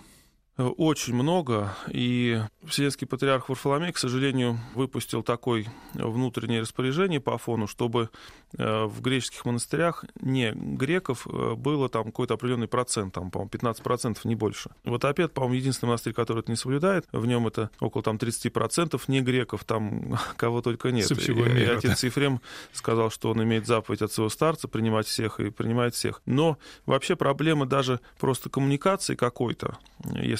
Очень 0.59 1.15
много, 1.15 1.73
и 1.87 2.41
Вселенский 2.65 3.07
патриарх 3.07 3.47
Варфоломей, 3.47 3.93
к 3.93 3.97
сожалению, 3.97 4.59
выпустил 4.75 5.23
такое 5.23 5.65
внутреннее 5.93 6.61
распоряжение 6.61 7.21
по 7.21 7.35
Афону, 7.35 7.65
чтобы 7.65 8.09
э, 8.57 8.83
в 8.83 9.01
греческих 9.01 9.45
монастырях 9.45 10.03
не 10.19 10.51
греков 10.51 11.25
э, 11.27 11.53
было 11.55 11.87
там 11.87 12.05
какой-то 12.05 12.33
определенный 12.33 12.67
процент, 12.67 13.13
там, 13.13 13.31
по-моему, 13.31 13.49
15%, 13.51 14.17
не 14.25 14.35
больше. 14.35 14.71
Вот 14.83 15.05
опять, 15.05 15.31
по-моему, 15.31 15.55
единственный 15.55 15.89
монастырь, 15.89 16.11
который 16.11 16.39
это 16.39 16.51
не 16.51 16.57
соблюдает, 16.57 17.07
в 17.13 17.25
нем 17.25 17.47
это 17.47 17.69
около 17.79 18.03
там 18.03 18.17
30% 18.17 19.01
не 19.07 19.21
греков, 19.21 19.63
там 19.63 20.19
кого 20.35 20.61
только 20.61 20.91
нет. 20.91 21.09
И, 21.09 21.31
мира, 21.31 21.57
и 21.57 21.63
отец 21.63 22.01
да. 22.01 22.07
Ефрем 22.07 22.41
сказал, 22.73 23.11
что 23.11 23.31
он 23.31 23.41
имеет 23.43 23.65
заповедь 23.65 24.01
от 24.01 24.11
своего 24.11 24.29
старца 24.29 24.67
принимать 24.67 25.07
всех 25.07 25.39
и 25.39 25.51
принимает 25.51 25.95
всех. 25.95 26.21
Но 26.25 26.57
вообще 26.85 27.15
проблема 27.15 27.65
даже 27.65 28.01
просто 28.19 28.49
коммуникации 28.49 29.15
какой-то, 29.15 29.77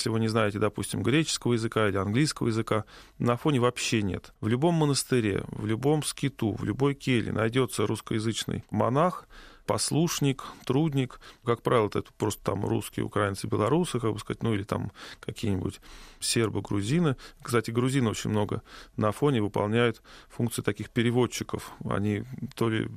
если 0.10 0.14
вы 0.14 0.20
не 0.20 0.28
знаете, 0.28 0.60
допустим, 0.60 1.04
греческого 1.04 1.54
языка 1.54 1.88
или 1.88 1.98
английского 1.98 2.48
языка, 2.48 2.86
на 3.20 3.38
фоне 3.38 3.60
вообще 3.60 4.02
нет. 4.02 4.34
В 4.42 4.48
любом 4.48 4.74
монастыре, 4.74 5.44
в 5.48 5.66
любом 5.66 6.04
скиту, 6.04 6.54
в 6.54 6.64
любой 6.64 6.96
келье 6.96 7.32
найдется 7.32 7.86
русскоязычный 7.86 8.64
монах, 8.72 9.28
послушник, 9.70 10.46
трудник. 10.66 11.20
Как 11.46 11.62
правило, 11.62 11.86
это 11.90 12.04
просто 12.18 12.44
там 12.44 12.66
русские, 12.66 13.06
украинцы, 13.06 13.46
белорусы, 13.46 14.00
как 14.00 14.14
бы 14.14 14.18
сказать, 14.18 14.42
ну 14.42 14.56
или 14.56 14.64
там 14.64 14.92
какие-нибудь 15.20 15.80
сербы, 16.20 16.62
грузины. 16.62 17.18
Кстати, 17.44 17.70
грузины 17.70 18.10
очень 18.10 18.32
много 18.32 18.64
на 18.98 19.12
фоне 19.12 19.44
выполняют 19.44 20.02
функции 20.28 20.64
таких 20.64 20.90
переводчиков. 20.90 21.72
Они 21.88 22.24
то 22.56 22.68
ли 22.68 22.90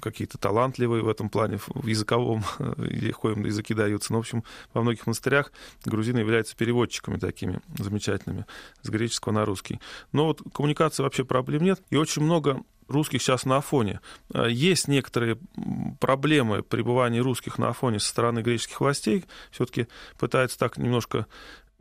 какие-то 0.00 0.38
талантливые 0.38 1.02
в 1.02 1.10
этом 1.10 1.28
плане, 1.28 1.58
в 1.58 1.86
языковом, 1.86 2.42
легко 2.78 3.32
им 3.32 3.44
языки 3.44 3.74
даются. 3.74 4.10
Но, 4.10 4.18
в 4.18 4.20
общем, 4.20 4.44
во 4.72 4.80
многих 4.80 5.06
монастырях 5.06 5.52
грузины 5.84 6.20
являются 6.20 6.56
переводчиками 6.56 7.18
такими 7.18 7.60
замечательными 7.76 8.46
с 8.80 8.88
греческого 8.88 9.34
на 9.34 9.44
русский. 9.44 9.78
Но 10.12 10.24
вот 10.24 10.40
коммуникации 10.54 11.02
вообще 11.02 11.22
проблем 11.22 11.64
нет. 11.64 11.82
И 11.90 11.96
очень 11.96 12.22
много 12.22 12.62
русских 12.88 13.22
сейчас 13.22 13.44
на 13.44 13.58
Афоне. 13.58 14.00
А, 14.32 14.46
есть 14.46 14.88
некоторые 14.88 15.38
проблемы 16.00 16.62
пребывания 16.62 17.20
русских 17.20 17.58
на 17.58 17.68
Афоне 17.68 17.98
со 17.98 18.08
стороны 18.08 18.40
греческих 18.40 18.80
властей. 18.80 19.24
Все-таки 19.50 19.88
пытаются 20.18 20.58
так 20.58 20.78
немножко 20.78 21.26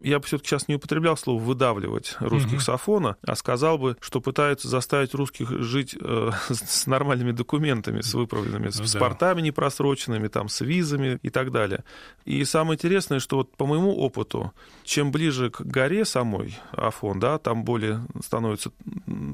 я 0.03 0.19
бы 0.19 0.25
все-таки 0.25 0.50
сейчас 0.50 0.67
не 0.67 0.75
употреблял 0.75 1.15
слово 1.17 1.41
выдавливать 1.41 2.17
русских 2.19 2.55
угу. 2.55 2.60
с 2.60 2.69
Афона, 2.69 3.15
а 3.25 3.36
сказал 3.36 3.77
бы, 3.77 3.98
что 4.01 4.19
пытаются 4.19 4.67
заставить 4.67 5.13
русских 5.13 5.50
жить 5.50 5.95
э, 6.00 6.31
с 6.50 6.88
нормальными 6.88 7.31
документами, 7.31 8.01
с 8.01 8.13
выправленными, 8.13 8.69
с 8.69 8.77
ну, 8.77 8.83
паспортами 8.83 9.39
да. 9.39 9.48
непросроченными, 9.48 10.27
там, 10.27 10.50
с 10.50 10.60
визами 10.62 11.19
и 11.22 11.29
так 11.29 11.51
далее. 11.51 11.86
И 12.25 12.43
самое 12.43 12.75
интересное, 12.75 13.19
что 13.19 13.38
вот 13.38 13.55
по 13.55 13.65
моему 13.65 13.95
опыту, 13.95 14.51
чем 14.83 15.12
ближе 15.12 15.50
к 15.50 15.62
горе 15.62 16.03
самой 16.03 16.57
Афон, 16.74 17.19
да, 17.19 17.38
там 17.38 17.63
более 17.63 18.05
становятся 18.22 18.72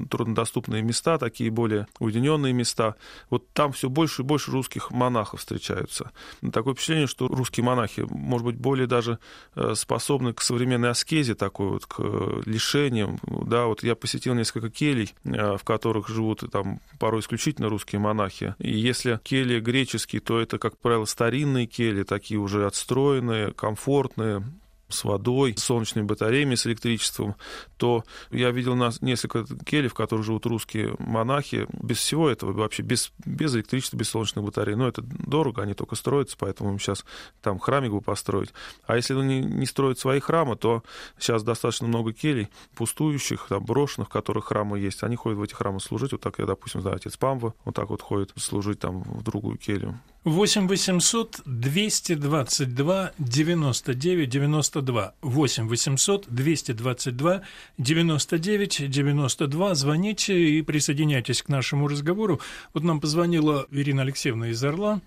труднодоступные 0.08 0.82
места, 0.82 1.18
такие 1.18 1.50
более 1.50 1.88
уединенные 1.98 2.52
места, 2.52 2.94
вот 3.28 3.48
там 3.52 3.72
все 3.72 3.88
больше 3.88 4.22
и 4.22 4.24
больше 4.24 4.52
русских 4.52 4.92
монахов 4.92 5.40
встречаются. 5.40 6.12
Такое 6.52 6.74
впечатление, 6.74 7.08
что 7.08 7.26
русские 7.26 7.64
монахи, 7.64 8.06
может 8.08 8.46
быть, 8.46 8.56
более 8.56 8.86
даже 8.86 9.18
э, 9.56 9.74
способны 9.74 10.32
к 10.32 10.40
современному 10.40 10.59
современной 10.60 10.90
аскезе 10.90 11.34
такой 11.34 11.70
вот, 11.70 11.86
к 11.86 12.02
лишениям. 12.44 13.18
Да, 13.26 13.64
вот 13.64 13.82
я 13.82 13.94
посетил 13.94 14.34
несколько 14.34 14.68
келей, 14.68 15.14
э, 15.24 15.56
в 15.56 15.64
которых 15.64 16.08
живут 16.08 16.44
там 16.52 16.80
порой 16.98 17.22
исключительно 17.22 17.70
русские 17.70 17.98
монахи. 17.98 18.54
И 18.58 18.70
если 18.70 19.18
кели 19.22 19.58
греческие, 19.58 20.20
то 20.20 20.38
это, 20.38 20.58
как 20.58 20.76
правило, 20.76 21.06
старинные 21.06 21.66
кели, 21.66 22.02
такие 22.02 22.38
уже 22.38 22.66
отстроенные, 22.66 23.52
комфортные, 23.52 24.44
с 24.90 25.04
водой, 25.04 25.54
с 25.56 25.62
солнечными 25.62 26.06
батареями, 26.06 26.54
с 26.54 26.66
электричеством, 26.66 27.34
то 27.76 28.04
я 28.30 28.50
видел 28.50 28.74
нас 28.74 29.00
несколько 29.00 29.44
келей, 29.64 29.88
в 29.88 29.94
которых 29.94 30.24
живут 30.24 30.46
русские 30.46 30.94
монахи, 30.98 31.66
без 31.72 31.98
всего 31.98 32.28
этого, 32.28 32.52
вообще 32.52 32.82
без, 32.82 33.12
без 33.24 33.54
электричества, 33.54 33.96
без 33.96 34.10
солнечных 34.10 34.44
батарей. 34.44 34.74
Но 34.74 34.88
это 34.88 35.02
дорого, 35.02 35.62
они 35.62 35.74
только 35.74 35.96
строятся, 35.96 36.36
поэтому 36.38 36.70
им 36.70 36.78
сейчас 36.78 37.04
там 37.42 37.58
храмик 37.58 37.92
бы 37.92 38.00
построить. 38.00 38.52
А 38.86 38.96
если 38.96 39.14
они 39.14 39.40
не 39.40 39.66
строят 39.66 39.98
свои 39.98 40.20
храмы, 40.20 40.56
то 40.56 40.82
сейчас 41.18 41.42
достаточно 41.42 41.86
много 41.86 42.12
келей, 42.12 42.48
пустующих, 42.74 43.46
там, 43.48 43.64
брошенных, 43.64 44.08
в 44.08 44.12
которых 44.12 44.46
храмы 44.46 44.78
есть. 44.78 45.02
Они 45.02 45.16
ходят 45.16 45.38
в 45.38 45.42
эти 45.42 45.54
храмы 45.54 45.80
служить. 45.80 46.12
Вот 46.12 46.20
так 46.20 46.38
я, 46.38 46.46
допустим, 46.46 46.80
знаю, 46.80 46.96
отец 46.96 47.16
Памва, 47.16 47.54
вот 47.64 47.74
так 47.74 47.90
вот 47.90 48.02
ходит 48.02 48.32
служить 48.36 48.80
там 48.80 49.02
в 49.02 49.22
другую 49.22 49.58
келью. 49.58 49.98
8 50.24 50.68
800 50.68 51.40
222 51.46 53.12
99 53.18 54.28
92. 54.28 55.14
8 55.22 55.68
800 55.68 56.26
222 56.28 57.40
99 57.78 58.90
92. 58.90 59.74
Звоните 59.74 60.38
и 60.38 60.60
присоединяйтесь 60.60 61.42
к 61.42 61.48
нашему 61.48 61.88
разговору. 61.88 62.38
Вот 62.74 62.84
нам 62.84 63.00
позвонила 63.00 63.66
Ирина 63.70 64.02
Алексеевна 64.02 64.48
из 64.48 64.62
Орла. 64.62 65.00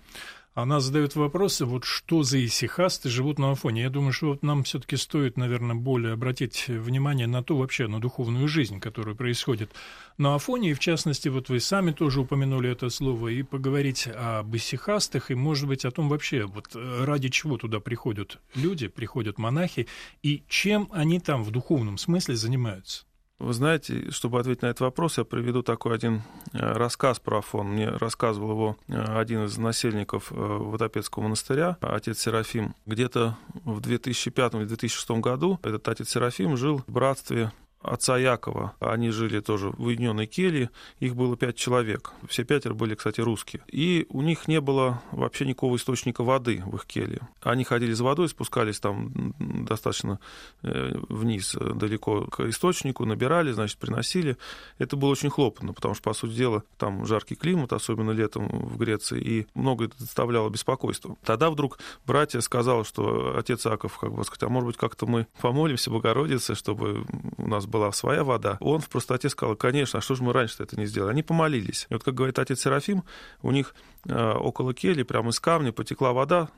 Она 0.54 0.78
задает 0.78 1.16
вопросы, 1.16 1.64
вот 1.64 1.84
что 1.84 2.22
за 2.22 2.44
исихасты 2.44 3.08
живут 3.08 3.40
на 3.40 3.50
Афоне. 3.50 3.82
Я 3.82 3.90
думаю, 3.90 4.12
что 4.12 4.28
вот 4.28 4.44
нам 4.44 4.62
все-таки 4.62 4.96
стоит, 4.96 5.36
наверное, 5.36 5.74
более 5.74 6.12
обратить 6.12 6.68
внимание 6.68 7.26
на 7.26 7.42
ту 7.42 7.56
вообще, 7.56 7.88
на 7.88 8.00
духовную 8.00 8.46
жизнь, 8.46 8.78
которая 8.78 9.16
происходит 9.16 9.72
на 10.16 10.36
Афоне. 10.36 10.70
И 10.70 10.74
в 10.74 10.78
частности, 10.78 11.28
вот 11.28 11.48
вы 11.48 11.58
сами 11.58 11.90
тоже 11.90 12.20
упомянули 12.20 12.70
это 12.70 12.88
слово, 12.88 13.28
и 13.28 13.42
поговорить 13.42 14.06
об 14.06 14.54
исихастах, 14.54 15.32
и, 15.32 15.34
может 15.34 15.66
быть, 15.66 15.84
о 15.84 15.90
том 15.90 16.08
вообще, 16.08 16.44
вот 16.44 16.68
ради 16.74 17.30
чего 17.30 17.58
туда 17.58 17.80
приходят 17.80 18.38
люди, 18.54 18.86
приходят 18.86 19.38
монахи, 19.38 19.88
и 20.22 20.44
чем 20.48 20.88
они 20.92 21.18
там 21.18 21.42
в 21.42 21.50
духовном 21.50 21.98
смысле 21.98 22.36
занимаются. 22.36 23.06
Вы 23.40 23.52
знаете, 23.52 24.10
чтобы 24.10 24.38
ответить 24.38 24.62
на 24.62 24.66
этот 24.66 24.80
вопрос, 24.80 25.18
я 25.18 25.24
приведу 25.24 25.62
такой 25.62 25.94
один 25.94 26.22
э, 26.52 26.58
рассказ 26.60 27.18
про 27.18 27.38
Афон. 27.38 27.68
Мне 27.68 27.88
рассказывал 27.88 28.50
его 28.50 28.76
э, 28.86 29.18
один 29.18 29.44
из 29.46 29.58
насельников 29.58 30.30
э, 30.30 30.34
Водопецкого 30.36 31.24
монастыря, 31.24 31.76
отец 31.80 32.20
Серафим. 32.20 32.76
Где-то 32.86 33.36
в 33.64 33.80
2005 33.80 34.54
или 34.54 34.64
2006 34.64 35.10
году 35.20 35.58
этот 35.64 35.88
отец 35.88 36.10
Серафим 36.10 36.56
жил 36.56 36.84
в 36.86 36.92
братстве 36.92 37.50
отца 37.84 38.18
Якова. 38.18 38.74
Они 38.80 39.10
жили 39.10 39.40
тоже 39.40 39.70
в 39.70 39.84
уединенной 39.84 40.26
келье, 40.26 40.70
их 41.00 41.14
было 41.14 41.36
пять 41.36 41.56
человек. 41.56 42.12
Все 42.28 42.44
пятеро 42.44 42.74
были, 42.74 42.94
кстати, 42.94 43.20
русские. 43.20 43.62
И 43.70 44.06
у 44.08 44.22
них 44.22 44.48
не 44.48 44.60
было 44.60 45.02
вообще 45.12 45.44
никакого 45.44 45.76
источника 45.76 46.24
воды 46.24 46.62
в 46.66 46.76
их 46.76 46.86
келье. 46.86 47.20
Они 47.42 47.64
ходили 47.64 47.92
за 47.92 48.04
водой, 48.04 48.28
спускались 48.28 48.80
там 48.80 49.34
достаточно 49.38 50.18
э, 50.62 50.96
вниз, 51.08 51.54
э, 51.54 51.72
далеко 51.74 52.26
к 52.26 52.40
источнику, 52.48 53.04
набирали, 53.04 53.52
значит, 53.52 53.78
приносили. 53.78 54.36
Это 54.78 54.96
было 54.96 55.10
очень 55.10 55.30
хлопотно, 55.30 55.72
потому 55.72 55.94
что, 55.94 56.02
по 56.02 56.14
сути 56.14 56.32
дела, 56.32 56.62
там 56.78 57.06
жаркий 57.06 57.34
климат, 57.34 57.72
особенно 57.72 58.10
летом 58.10 58.48
в 58.48 58.78
Греции, 58.78 59.20
и 59.20 59.46
много 59.54 59.86
это 59.86 59.98
доставляло 59.98 60.48
беспокойство. 60.48 61.16
Тогда 61.24 61.50
вдруг 61.50 61.78
братья 62.06 62.40
сказал, 62.40 62.84
что 62.84 63.36
отец 63.36 63.66
Аков, 63.66 63.98
как 63.98 64.12
бы 64.12 64.24
сказать, 64.24 64.44
а 64.44 64.48
может 64.48 64.68
быть, 64.68 64.76
как-то 64.76 65.06
мы 65.06 65.26
помолимся 65.40 65.90
Богородице, 65.90 66.54
чтобы 66.54 67.04
у 67.36 67.48
нас 67.48 67.66
была 67.74 67.90
своя 67.90 68.22
вода. 68.22 68.56
Он 68.60 68.80
в 68.80 68.88
простоте 68.88 69.28
сказал, 69.28 69.56
конечно, 69.56 69.98
а 69.98 70.02
что 70.02 70.14
же 70.14 70.22
мы 70.22 70.32
раньше 70.32 70.62
это 70.62 70.78
не 70.78 70.86
сделали? 70.86 71.10
Они 71.10 71.24
помолились. 71.24 71.86
И 71.90 71.94
вот, 71.94 72.04
как 72.04 72.14
говорит 72.14 72.38
отец 72.38 72.60
Серафим, 72.60 73.02
у 73.42 73.50
них 73.50 73.74
около 74.08 74.74
кели, 74.74 75.02
прямо 75.02 75.30
из 75.30 75.40
камня 75.40 75.72
потекла 75.72 76.12
вода, 76.12 76.48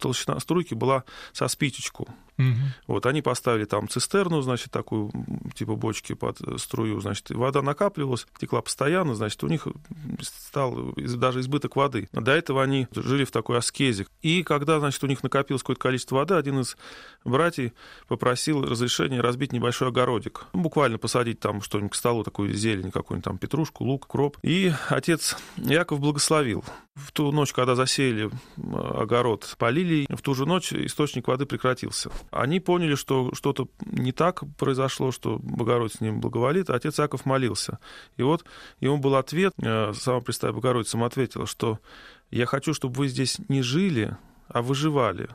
толщина 0.00 0.38
струйки 0.40 0.74
была 0.74 1.04
со 1.32 1.48
спичечку. 1.48 2.08
Угу. 2.38 2.46
Вот 2.86 3.06
они 3.06 3.20
поставили 3.20 3.64
там 3.64 3.88
цистерну, 3.88 4.42
значит, 4.42 4.70
такую 4.70 5.10
типа 5.54 5.74
бочки 5.74 6.12
под 6.14 6.38
струю, 6.60 7.00
значит, 7.00 7.30
вода 7.30 7.62
накапливалась, 7.62 8.28
текла 8.38 8.62
постоянно, 8.62 9.16
значит, 9.16 9.42
у 9.42 9.48
них 9.48 9.66
стал 10.20 10.94
даже 10.96 11.40
избыток 11.40 11.74
воды. 11.74 12.08
До 12.12 12.30
этого 12.30 12.62
они 12.62 12.86
жили 12.94 13.24
в 13.24 13.32
такой 13.32 13.58
аскезе. 13.58 14.06
И 14.22 14.44
когда, 14.44 14.78
значит, 14.78 15.02
у 15.02 15.08
них 15.08 15.24
накопилось 15.24 15.62
какое-то 15.62 15.82
количество 15.82 16.16
воды, 16.16 16.34
один 16.34 16.60
из 16.60 16.76
братьев 17.24 17.72
попросил 18.06 18.62
разрешения 18.62 19.20
разбить 19.20 19.52
небольшой 19.52 19.88
огородик. 19.88 20.46
Ну, 20.52 20.60
буквально 20.60 20.98
посадить 20.98 21.40
там 21.40 21.60
что-нибудь 21.60 21.92
к 21.92 21.96
столу, 21.96 22.22
такую 22.22 22.54
зелень, 22.54 22.92
какую-нибудь 22.92 23.24
там 23.24 23.38
петрушку, 23.38 23.84
лук, 23.84 24.06
кроп. 24.06 24.38
И 24.42 24.72
отец 24.88 25.36
Яков 25.56 25.98
благословил. 25.98 26.64
В 26.94 27.12
ту 27.12 27.30
ночь, 27.30 27.52
когда 27.52 27.74
засеяли 27.74 28.30
огород, 28.56 29.54
полили, 29.58 30.06
в 30.08 30.20
ту 30.20 30.34
же 30.34 30.46
ночь 30.46 30.72
источник 30.72 31.28
воды 31.28 31.46
прекратился. 31.46 32.10
Они 32.30 32.60
поняли, 32.60 32.96
что 32.96 33.32
что-то 33.34 33.68
не 33.86 34.12
так 34.12 34.42
произошло, 34.56 35.12
что 35.12 35.38
Богородица 35.38 36.02
ним 36.02 36.20
благоволит, 36.20 36.70
а 36.70 36.74
отец 36.74 36.98
Яков 36.98 37.24
молился. 37.24 37.78
И 38.16 38.22
вот 38.22 38.44
ему 38.80 38.98
был 38.98 39.14
ответ, 39.16 39.52
э, 39.62 39.92
сама 39.94 40.20
Пресвятая 40.20 40.52
Богородица 40.52 40.96
ему 40.96 41.06
ответила, 41.06 41.46
что 41.46 41.78
«Я 42.30 42.46
хочу, 42.46 42.74
чтобы 42.74 42.94
вы 42.94 43.08
здесь 43.08 43.38
не 43.48 43.62
жили, 43.62 44.16
а 44.48 44.62
выживали. 44.62 45.28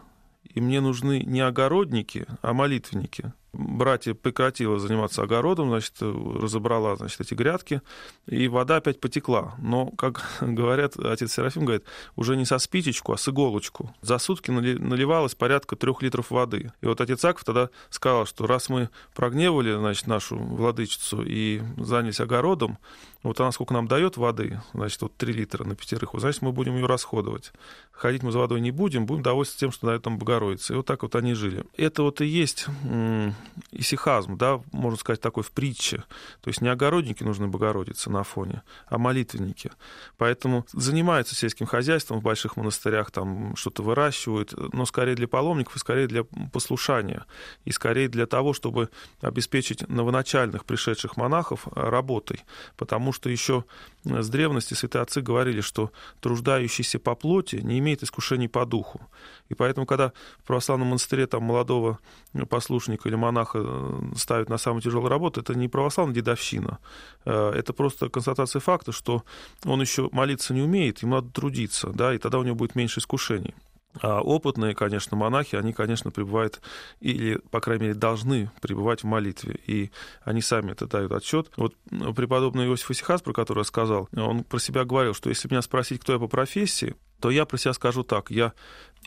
И 0.44 0.60
мне 0.60 0.82
нужны 0.82 1.24
не 1.24 1.40
огородники, 1.40 2.28
а 2.42 2.54
молитвенники 2.54 3.34
братья 3.54 4.14
прекратила 4.14 4.80
заниматься 4.80 5.22
огородом, 5.22 5.70
значит, 5.70 5.94
разобрала, 6.02 6.96
значит, 6.96 7.22
эти 7.22 7.34
грядки, 7.34 7.82
и 8.26 8.48
вода 8.48 8.78
опять 8.78 9.00
потекла. 9.00 9.56
Но, 9.60 9.88
как 9.92 10.24
говорят, 10.42 10.98
отец 10.98 11.34
Серафим 11.34 11.66
говорит, 11.66 11.86
уже 12.16 12.36
не 12.36 12.46
со 12.46 12.58
спичечку, 12.58 13.14
а 13.14 13.18
с 13.18 13.30
иголочку. 13.30 13.94
За 14.02 14.18
сутки 14.18 14.52
наливалось 14.52 15.36
порядка 15.36 15.76
трех 15.76 16.02
литров 16.02 16.32
воды. 16.32 16.74
И 16.82 16.86
вот 16.86 17.00
отец 17.00 17.24
Аков 17.24 17.44
тогда 17.44 17.70
сказал, 17.90 18.26
что 18.26 18.48
раз 18.48 18.70
мы 18.70 18.90
прогневали, 19.14 19.76
значит, 19.76 20.08
нашу 20.08 20.38
владычицу 20.38 21.24
и 21.24 21.62
занялись 21.78 22.20
огородом, 22.20 22.78
вот 23.24 23.40
она 23.40 23.54
сколько 23.54 23.74
нам 23.74 23.88
дает 23.88 24.18
воды, 24.18 24.62
значит, 24.74 25.02
вот 25.02 25.16
3 25.16 25.32
литра 25.32 25.64
на 25.64 25.76
пятерых, 25.76 26.10
значит, 26.14 26.42
мы 26.42 26.52
будем 26.52 26.76
ее 26.76 26.86
расходовать. 26.86 27.54
Ходить 27.92 28.22
мы 28.22 28.34
за 28.34 28.40
водой 28.40 28.60
не 28.60 28.72
будем, 28.72 29.06
будем 29.06 29.24
довольствоваться 29.24 29.60
тем, 29.60 29.72
что 29.72 29.88
на 29.88 29.92
этом 29.92 30.18
Богородице. 30.18 30.74
И 30.74 30.76
вот 30.76 30.86
так 30.86 31.04
вот 31.04 31.16
они 31.16 31.34
жили. 31.34 31.64
Это 31.78 32.04
вот 32.04 32.20
и 32.20 32.26
есть 32.26 32.68
исихазм, 33.72 34.38
да, 34.38 34.62
можно 34.72 34.98
сказать, 34.98 35.22
такой 35.22 35.44
в 35.44 35.52
притче. 35.52 36.04
То 36.42 36.50
есть 36.50 36.62
не 36.62 36.70
огородники 36.70 37.24
нужны 37.24 37.48
Богородице 37.48 38.10
на 38.10 38.24
фоне, 38.24 38.64
а 38.88 38.98
молитвенники. 38.98 39.72
Поэтому 40.18 40.66
занимаются 40.72 41.36
сельским 41.36 41.66
хозяйством 41.66 42.20
в 42.20 42.24
больших 42.24 42.58
монастырях, 42.58 43.12
там 43.12 43.56
что-то 43.56 43.84
выращивают, 43.84 44.54
но 44.74 44.86
скорее 44.86 45.16
для 45.16 45.28
паломников 45.28 45.76
и 45.76 45.80
скорее 45.80 46.08
для 46.08 46.24
послушания. 46.24 47.26
И 47.66 47.72
скорее 47.72 48.08
для 48.08 48.26
того, 48.26 48.54
чтобы 48.54 48.90
обеспечить 49.22 49.88
новоначальных 49.88 50.66
пришедших 50.66 51.18
монахов 51.18 51.68
работой. 51.72 52.44
Потому 52.78 53.14
что 53.14 53.30
еще 53.30 53.66
с 54.04 54.30
древности 54.30 54.74
святые 54.74 55.04
отцы 55.04 55.22
говорили, 55.22 55.62
что 55.62 55.92
труждающийся 56.22 57.00
по 57.00 57.16
плоти 57.16 57.58
не 57.58 57.80
имеет 57.80 58.04
искушений 58.04 58.48
по 58.48 58.66
духу. 58.66 59.02
И 59.50 59.54
поэтому, 59.54 59.86
когда 59.86 60.14
в 60.40 60.48
православном 60.48 60.90
монастыре 60.90 61.28
там 61.28 61.44
молодого 61.44 62.00
послушника 62.50 63.08
или 63.08 63.16
монаха 63.16 63.33
э, 63.54 64.02
ставят 64.16 64.50
на 64.50 64.58
самую 64.58 64.82
тяжелую 64.82 65.10
работу, 65.10 65.42
это 65.42 65.56
не 65.56 65.68
православная 65.68 66.16
дедовщина. 66.16 66.80
Э, 67.26 67.52
это 67.52 67.74
просто 67.74 68.10
констатация 68.10 68.60
факта, 68.60 68.92
что 68.92 69.24
он 69.66 69.82
еще 69.82 70.10
молиться 70.12 70.54
не 70.54 70.62
умеет, 70.62 71.04
ему 71.04 71.16
надо 71.16 71.30
трудиться, 71.30 71.90
да, 71.90 72.14
и 72.14 72.18
тогда 72.18 72.40
у 72.40 72.44
него 72.44 72.56
будет 72.56 72.76
меньше 72.76 73.00
искушений. 73.00 73.54
А 74.02 74.22
опытные, 74.22 74.74
конечно, 74.74 75.16
монахи, 75.16 75.56
они, 75.56 75.72
конечно, 75.72 76.10
пребывают 76.10 76.62
или, 77.00 77.40
по 77.52 77.60
крайней 77.60 77.84
мере, 77.84 77.94
должны 77.94 78.50
пребывать 78.60 79.04
в 79.04 79.06
молитве. 79.06 79.60
И 79.68 79.92
они 80.24 80.42
сами 80.42 80.72
это 80.72 80.88
дают 80.88 81.12
отчет. 81.12 81.52
Вот 81.58 81.76
преподобный 82.16 82.66
Иосиф 82.66 82.90
Исихас, 82.90 83.22
про 83.22 83.34
который 83.34 83.60
я 83.60 83.64
сказал, 83.66 84.10
он 84.16 84.44
про 84.44 84.58
себя 84.58 84.84
говорил, 84.84 85.14
что 85.14 85.30
если 85.30 85.48
меня 85.48 85.62
спросить, 85.62 86.02
кто 86.02 86.14
я 86.14 86.20
по 86.20 86.28
профессии, 86.28 86.96
то 87.20 87.30
я 87.30 87.46
про 87.46 87.58
себя 87.58 87.74
скажу 87.74 88.04
так. 88.04 88.32
Я 88.32 88.54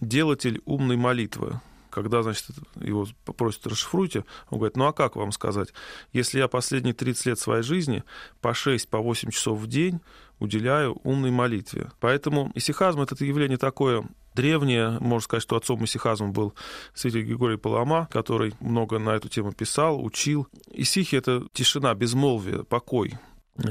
делатель 0.01 0.62
умной 0.64 0.96
молитвы 0.96 1.61
когда, 1.96 2.22
значит, 2.22 2.44
его 2.78 3.06
попросят 3.24 3.66
расшифруйте, 3.66 4.26
он 4.50 4.59
говорит, 4.59 4.76
ну 4.76 4.85
а 4.85 4.92
как 4.92 5.16
вам 5.16 5.32
сказать? 5.32 5.72
Если 6.12 6.38
я 6.38 6.46
последние 6.46 6.92
30 6.92 7.24
лет 7.24 7.38
своей 7.38 7.62
жизни 7.62 8.04
по 8.42 8.52
6, 8.52 8.87
по 8.90 8.98
8 8.98 9.30
часов 9.30 9.59
в 9.59 9.66
день 9.66 10.00
уделяю 10.38 11.00
умной 11.04 11.30
молитве. 11.30 11.90
Поэтому 11.98 12.52
исихазм— 12.54 13.00
это 13.02 13.24
явление 13.24 13.56
такое 13.56 14.06
древнее. 14.35 14.98
Можно 15.00 15.24
сказать, 15.24 15.42
что 15.42 15.56
отцом 15.56 15.82
исихазма 15.87 16.28
был 16.28 16.52
святитель 16.92 17.28
Григорий 17.28 17.56
Палама, 17.56 18.09
который 18.12 18.52
много 18.61 18.98
на 18.98 19.16
эту 19.16 19.30
тему 19.30 19.52
писал, 19.52 20.04
учил. 20.04 20.48
Исихи— 20.70 21.16
это 21.16 21.46
тишина, 21.54 21.94
безмолвие, 21.94 22.62
покой 22.64 23.14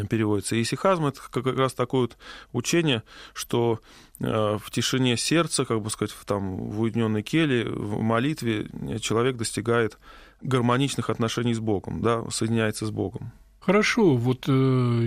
переводится. 0.10 0.56
И 0.56 0.62
исихазм— 0.62 1.06
это 1.08 1.22
как 1.30 1.46
раз 1.58 1.74
такое 1.74 2.02
вот 2.02 2.18
учение, 2.54 3.04
что 3.34 3.80
э, 4.20 4.58
в 4.58 4.72
тишине 4.72 5.18
сердца, 5.18 5.66
как 5.66 5.82
бы 5.82 5.90
сказать, 5.90 6.14
в, 6.14 6.26
там, 6.26 6.70
в 6.70 6.82
уединенной 6.82 7.24
келе, 7.24 7.66
в 7.66 8.02
молитве 8.02 8.70
человек 9.00 9.38
достигает 9.38 9.98
гармоничных 10.42 11.10
отношений 11.10 11.54
с 11.54 11.60
Богом, 11.60 12.02
да, 12.02 12.24
соединяется 12.30 12.86
с 12.86 12.92
Богом. 12.92 13.32
Хорошо, 13.66 14.16
вот 14.16 14.46
э, 14.48 14.52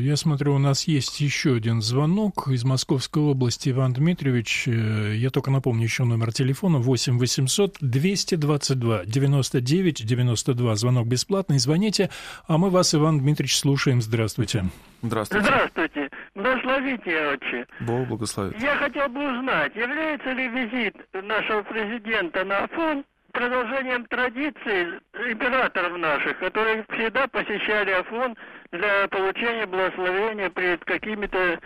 я 0.01 0.17
смотрю, 0.17 0.57
у 0.57 0.59
нас 0.59 0.89
есть 0.89 1.21
еще 1.21 1.55
один 1.55 1.81
звонок 1.81 2.49
из 2.49 2.65
Московской 2.65 3.23
области. 3.23 3.69
Иван 3.69 3.93
Дмитриевич, 3.93 4.67
э, 4.67 5.15
я 5.15 5.31
только 5.31 5.53
напомню 5.53 5.85
еще 5.85 6.03
номер 6.03 6.33
телефона 6.33 6.79
8 6.79 7.21
800 7.21 7.77
222 7.81 9.05
99 9.05 10.05
92. 10.05 10.75
Звонок 10.75 11.07
бесплатный, 11.07 11.61
звоните. 11.61 12.11
А 12.49 12.59
мы 12.59 12.71
вас, 12.71 12.97
Иван 12.97 13.21
Дмитриевич, 13.21 13.57
слушаем. 13.57 14.03
Здравствуйте. 14.03 14.65
Здравствуйте. 15.03 15.47
Здравствуйте. 15.47 16.11
Благословите, 16.35 17.29
отче. 17.35 17.67
Бог 17.79 18.09
благословит. 18.09 18.61
Я 18.61 18.75
хотел 18.75 19.09
бы 19.09 19.39
узнать, 19.39 19.77
является 19.77 20.33
ли 20.33 20.49
визит 20.49 20.97
нашего 21.13 21.63
президента 21.63 22.45
на 22.45 22.65
Афон 22.65 23.05
продолжением 23.33 24.05
традиций 24.07 25.01
императоров 25.29 25.97
наших, 25.99 26.39
которые 26.39 26.85
всегда 26.91 27.27
посещали 27.29 27.91
Афон 27.93 28.37
для 28.73 29.09
получения 29.09 29.67
благословения 29.67 30.51
перед 30.51 30.85
какими-то 30.85 31.59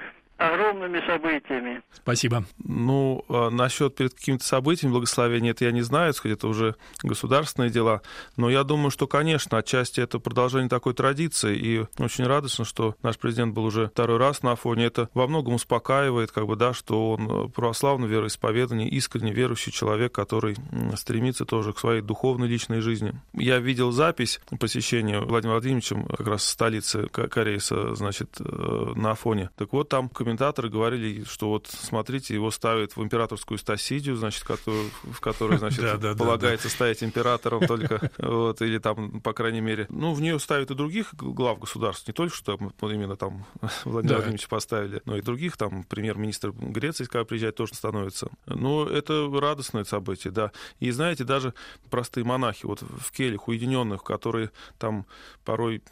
огромными 0.49 1.05
событиями. 1.07 1.83
Спасибо. 1.93 2.45
Ну, 2.65 3.25
а 3.29 3.51
насчет 3.51 3.95
перед 3.95 4.15
какими-то 4.15 4.45
событиями 4.45 4.93
благословения, 4.93 5.53
это 5.53 5.65
я 5.65 5.73
не 5.73 5.83
знаю, 5.83 6.13
сказать, 6.13 6.39
это 6.39 6.49
уже 6.49 6.77
государственные 7.03 7.71
дела, 7.71 8.03
но 8.37 8.51
я 8.51 8.65
думаю, 8.65 8.91
что, 8.91 9.07
конечно, 9.07 9.59
отчасти 9.59 10.01
это 10.01 10.19
продолжение 10.19 10.69
такой 10.69 10.95
традиции, 10.95 11.57
и 11.57 11.87
очень 11.99 12.25
радостно, 12.25 12.65
что 12.65 12.97
наш 13.03 13.19
президент 13.19 13.55
был 13.55 13.65
уже 13.65 13.89
второй 13.89 14.19
раз 14.19 14.43
на 14.43 14.53
Афоне. 14.53 14.87
Это 14.87 15.09
во 15.15 15.27
многом 15.27 15.55
успокаивает, 15.55 16.33
как 16.33 16.47
бы, 16.47 16.57
да, 16.57 16.73
что 16.73 17.13
он 17.13 17.51
православный 17.51 18.09
вероисповедание, 18.09 18.89
искренне 18.89 19.33
верующий 19.33 19.73
человек, 19.73 20.13
который 20.13 20.57
стремится 20.97 21.45
тоже 21.45 21.73
к 21.73 21.79
своей 21.79 22.03
духовной 22.03 22.49
личной 22.49 22.81
жизни. 22.81 23.15
Я 23.35 23.59
видел 23.59 23.93
запись 23.93 24.41
посещения 24.59 25.21
Владимира 25.21 25.55
Владимировичем 25.55 26.05
как 26.07 26.27
раз 26.27 26.45
столицы 26.45 27.07
Кореи, 27.09 27.61
значит, 27.95 28.41
э, 28.41 28.93
на 28.97 29.13
Афоне. 29.13 29.51
Так 29.57 29.73
вот, 29.73 29.89
там 29.89 30.09
комментарий 30.09 30.32
комментаторы 30.33 30.71
говорили, 30.71 31.25
что 31.25 31.51
вот 31.51 31.67
смотрите, 31.67 32.33
его 32.33 32.51
ставят 32.51 32.97
в 32.97 33.03
императорскую 33.03 33.59
стасидию, 33.59 34.17
значит, 34.17 34.43
в 34.45 35.21
которой, 35.21 35.59
значит, 35.59 35.85
полагается 36.19 36.71
стоять 36.71 37.03
императором 37.03 37.61
только, 37.67 38.11
вот, 38.17 38.63
или 38.63 38.79
там, 38.79 39.21
по 39.21 39.35
крайней 39.35 39.61
мере, 39.61 39.87
ну, 39.91 40.15
в 40.15 40.23
нее 40.23 40.39
ставят 40.39 40.71
и 40.71 40.75
других 40.75 41.15
глав 41.15 41.59
государств, 41.59 42.09
не 42.09 42.15
только 42.15 42.35
что 42.35 42.59
именно 42.81 43.17
там 43.17 43.45
Владимир 43.85 44.17
Владимирович 44.17 44.49
поставили, 44.49 45.03
но 45.05 45.19
и 45.19 45.21
других, 45.21 45.59
там, 45.59 45.85
премьер-министр 45.85 46.53
Греции, 46.53 47.05
когда 47.05 47.27
приезжает, 47.27 47.57
тоже 47.57 47.75
становится. 47.75 48.29
Но 48.47 48.87
это 48.87 49.31
радостное 49.31 49.85
событие, 49.85 50.33
да. 50.33 50.51
И 50.81 50.91
знаете, 50.93 51.25
даже 51.25 51.53
простые 51.91 52.25
монахи, 52.25 52.65
вот 52.65 52.81
в 52.81 53.13
келях 53.13 53.49
уединенных, 53.49 54.03
которые 54.03 54.51
там 54.79 55.05
порой 55.45 55.83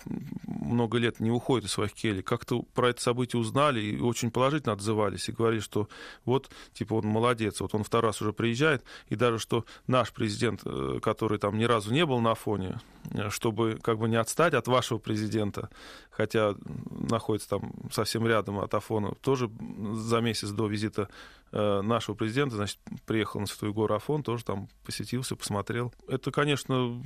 много 0.46 0.96
лет 0.96 1.20
не 1.20 1.30
уходят 1.30 1.66
из 1.66 1.72
своих 1.72 1.92
келей, 1.92 2.22
как-то 2.22 2.62
про 2.74 2.88
это 2.88 3.02
событие 3.02 3.38
узнали 3.40 3.80
и 3.80 4.00
очень 4.00 4.29
положительно 4.30 4.72
отзывались 4.72 5.28
и 5.28 5.32
говорили, 5.32 5.60
что 5.60 5.88
вот, 6.24 6.50
типа, 6.72 6.94
он 6.94 7.06
молодец, 7.06 7.60
вот 7.60 7.74
он 7.74 7.84
второй 7.84 8.10
раз 8.10 8.22
уже 8.22 8.32
приезжает, 8.32 8.82
и 9.08 9.16
даже 9.16 9.38
что 9.38 9.64
наш 9.86 10.12
президент, 10.12 10.62
э, 10.64 11.00
который 11.02 11.38
там 11.38 11.58
ни 11.58 11.64
разу 11.64 11.92
не 11.92 12.06
был 12.06 12.20
на 12.20 12.34
фоне, 12.34 12.80
э, 13.12 13.30
чтобы 13.30 13.78
как 13.82 13.98
бы 13.98 14.08
не 14.08 14.16
отстать 14.16 14.54
от 14.54 14.66
вашего 14.68 14.98
президента, 14.98 15.68
хотя 16.10 16.54
находится 16.90 17.50
там 17.50 17.72
совсем 17.92 18.26
рядом 18.26 18.58
от 18.58 18.72
Афона, 18.74 19.14
тоже 19.20 19.50
за 19.94 20.20
месяц 20.20 20.50
до 20.50 20.66
визита 20.66 21.08
Э, 21.52 21.80
нашего 21.82 22.14
президента, 22.14 22.54
значит, 22.54 22.78
приехал 23.06 23.40
на 23.40 23.46
Святую 23.46 23.74
Гору 23.74 23.94
Афон, 23.94 24.22
тоже 24.22 24.44
там 24.44 24.68
посетился, 24.84 25.34
посмотрел. 25.34 25.92
Это, 26.06 26.30
конечно, 26.30 27.02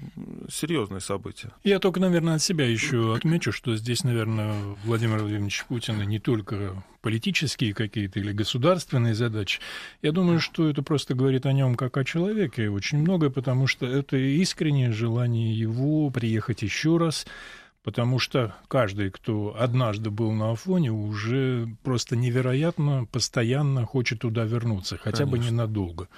серьезное 0.50 1.00
событие. 1.00 1.52
Я 1.62 1.78
только, 1.78 1.98
наверное, 1.98 2.34
от 2.34 2.42
себя 2.42 2.66
еще 2.66 3.14
отмечу, 3.14 3.52
что 3.52 3.74
здесь, 3.76 4.04
наверное, 4.04 4.54
Владимир 4.84 5.20
Владимирович 5.20 5.64
Путин 5.66 6.02
не 6.02 6.18
только 6.18 6.82
политические 7.04 7.74
какие-то 7.74 8.18
или 8.18 8.32
государственные 8.32 9.14
задачи. 9.14 9.60
Я 10.00 10.10
думаю, 10.10 10.40
что 10.40 10.70
это 10.70 10.82
просто 10.82 11.14
говорит 11.14 11.44
о 11.44 11.52
нем 11.52 11.74
как 11.74 11.98
о 11.98 12.04
человеке 12.04 12.70
очень 12.70 12.96
многое, 12.96 13.28
потому 13.28 13.66
что 13.66 13.84
это 13.84 14.16
искреннее 14.16 14.90
желание 14.90 15.52
его 15.52 16.08
приехать 16.08 16.62
еще 16.62 16.96
раз, 16.96 17.26
потому 17.82 18.18
что 18.18 18.54
каждый, 18.68 19.10
кто 19.10 19.54
однажды 19.54 20.08
был 20.08 20.32
на 20.32 20.52
Афоне, 20.52 20.92
уже 20.92 21.68
просто 21.82 22.16
невероятно 22.16 23.04
постоянно 23.12 23.84
хочет 23.84 24.20
туда 24.20 24.44
вернуться, 24.44 24.96
хотя 24.96 25.24
Конечно. 25.24 25.30
бы 25.30 25.38
ненадолго. 25.44 26.08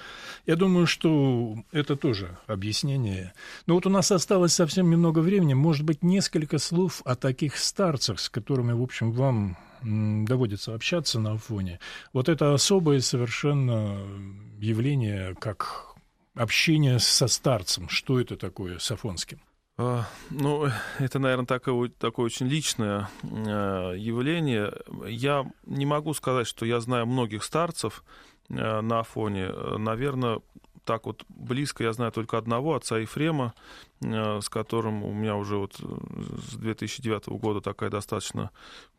Я 0.47 0.55
думаю, 0.55 0.87
что 0.87 1.57
это 1.73 1.97
тоже 1.97 2.39
объяснение. 2.47 3.33
Но 3.67 3.75
вот 3.75 3.87
у 3.87 3.91
нас 3.91 4.13
осталось 4.13 4.53
совсем 4.53 4.89
немного 4.89 5.19
времени, 5.19 5.55
может 5.55 5.85
быть, 5.85 6.05
несколько 6.05 6.59
слов 6.59 7.03
о 7.05 7.17
таких 7.17 7.57
старцах, 7.57 8.21
с 8.21 8.29
которыми, 8.29 8.71
в 8.71 8.83
общем, 8.83 9.11
вам 9.11 9.57
доводится 9.87 10.75
общаться 10.75 11.21
на 11.21 11.33
Афоне. 11.33 11.79
Вот 12.13 12.29
это 12.29 12.53
особое 12.53 13.01
совершенно 13.01 14.01
явление, 14.59 15.35
как 15.37 15.95
общение 16.35 16.99
со 16.99 17.29
старцем. 17.29 17.89
Что 17.89 18.21
это 18.21 18.37
такое 18.37 18.79
с 18.79 18.91
Афонским? 18.91 19.41
А, 19.79 20.07
ну, 20.31 20.69
это, 20.99 21.19
наверное, 21.19 21.47
такое, 21.47 21.91
такое 21.91 22.27
очень 22.27 22.47
личное 22.47 23.09
а, 23.23 23.93
явление. 23.93 24.73
Я 25.07 25.51
не 25.67 25.87
могу 25.87 26.15
сказать, 26.15 26.47
что 26.47 26.65
я 26.65 26.81
знаю 26.81 27.07
многих 27.07 27.45
старцев 27.45 28.03
а, 28.51 28.81
на 28.81 29.01
Афоне. 29.01 29.49
Наверное, 29.79 30.41
так 30.85 31.05
вот 31.07 31.25
близко 31.29 31.85
я 31.85 31.93
знаю 31.93 32.13
только 32.13 32.39
одного, 32.39 32.75
отца 32.75 32.99
Ефрема, 32.99 33.53
с 34.01 34.49
которым 34.49 35.03
у 35.05 35.13
меня 35.13 35.37
уже 35.37 35.57
вот 35.57 35.75
с 35.77 36.57
2009 36.57 37.29
года 37.29 37.61
такая 37.61 37.91
достаточно 37.91 38.51